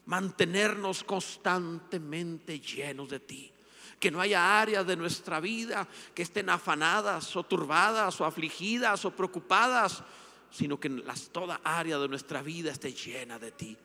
Mantenernos 0.06 1.04
constantemente 1.04 2.58
llenos 2.58 3.08
de 3.08 3.20
ti. 3.20 3.52
Que 4.00 4.10
no 4.10 4.20
haya 4.20 4.60
áreas 4.60 4.86
de 4.86 4.96
nuestra 4.96 5.40
vida 5.40 5.86
que 6.14 6.22
estén 6.22 6.50
afanadas 6.50 7.34
o 7.36 7.44
turbadas 7.44 8.20
o 8.20 8.24
afligidas 8.24 9.04
o 9.04 9.10
preocupadas, 9.10 10.02
sino 10.50 10.78
que 10.80 10.88
las, 10.88 11.28
toda 11.28 11.60
área 11.64 11.98
de 11.98 12.08
nuestra 12.08 12.42
vida 12.42 12.72
esté 12.72 12.92
llena 12.92 13.38
de 13.38 13.52
ti, 13.52 13.76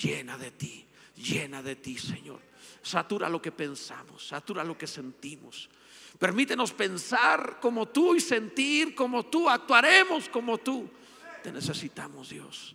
llena 0.00 0.38
de 0.38 0.50
ti, 0.50 0.86
llena 1.16 1.62
de 1.62 1.76
ti, 1.76 1.98
Señor. 1.98 2.40
Satura 2.82 3.28
lo 3.28 3.40
que 3.40 3.52
pensamos, 3.52 4.26
satura 4.26 4.64
lo 4.64 4.76
que 4.76 4.86
sentimos. 4.86 5.68
Permítenos 6.18 6.72
pensar 6.72 7.58
como 7.60 7.86
tú 7.86 8.14
y 8.14 8.20
sentir 8.20 8.94
como 8.94 9.26
tú, 9.26 9.48
actuaremos 9.48 10.28
como 10.28 10.58
tú. 10.58 10.88
Te 11.42 11.52
necesitamos, 11.52 12.30
Dios 12.30 12.74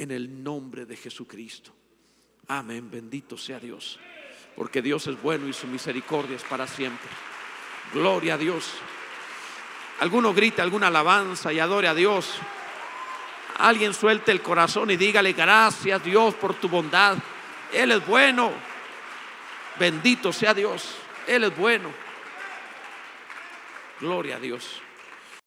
en 0.00 0.10
el 0.10 0.42
nombre 0.42 0.86
de 0.86 0.96
Jesucristo. 0.96 1.72
Amén, 2.48 2.90
bendito 2.90 3.36
sea 3.36 3.60
Dios. 3.60 4.00
Porque 4.56 4.80
Dios 4.80 5.06
es 5.06 5.20
bueno 5.20 5.46
y 5.46 5.52
su 5.52 5.66
misericordia 5.66 6.36
es 6.36 6.42
para 6.42 6.66
siempre. 6.66 7.08
Gloria 7.92 8.34
a 8.34 8.38
Dios. 8.38 8.72
Alguno 10.00 10.32
grita 10.32 10.62
alguna 10.62 10.86
alabanza 10.86 11.52
y 11.52 11.60
adore 11.60 11.86
a 11.86 11.94
Dios. 11.94 12.32
Alguien 13.58 13.92
suelte 13.92 14.32
el 14.32 14.40
corazón 14.40 14.90
y 14.90 14.96
dígale 14.96 15.34
gracias 15.34 16.02
Dios 16.02 16.34
por 16.34 16.54
tu 16.54 16.70
bondad. 16.70 17.18
Él 17.70 17.92
es 17.92 18.06
bueno. 18.06 18.52
Bendito 19.78 20.32
sea 20.32 20.54
Dios. 20.54 20.94
Él 21.26 21.44
es 21.44 21.54
bueno. 21.54 21.90
Gloria 24.00 24.36
a 24.36 24.40
Dios. 24.40 24.80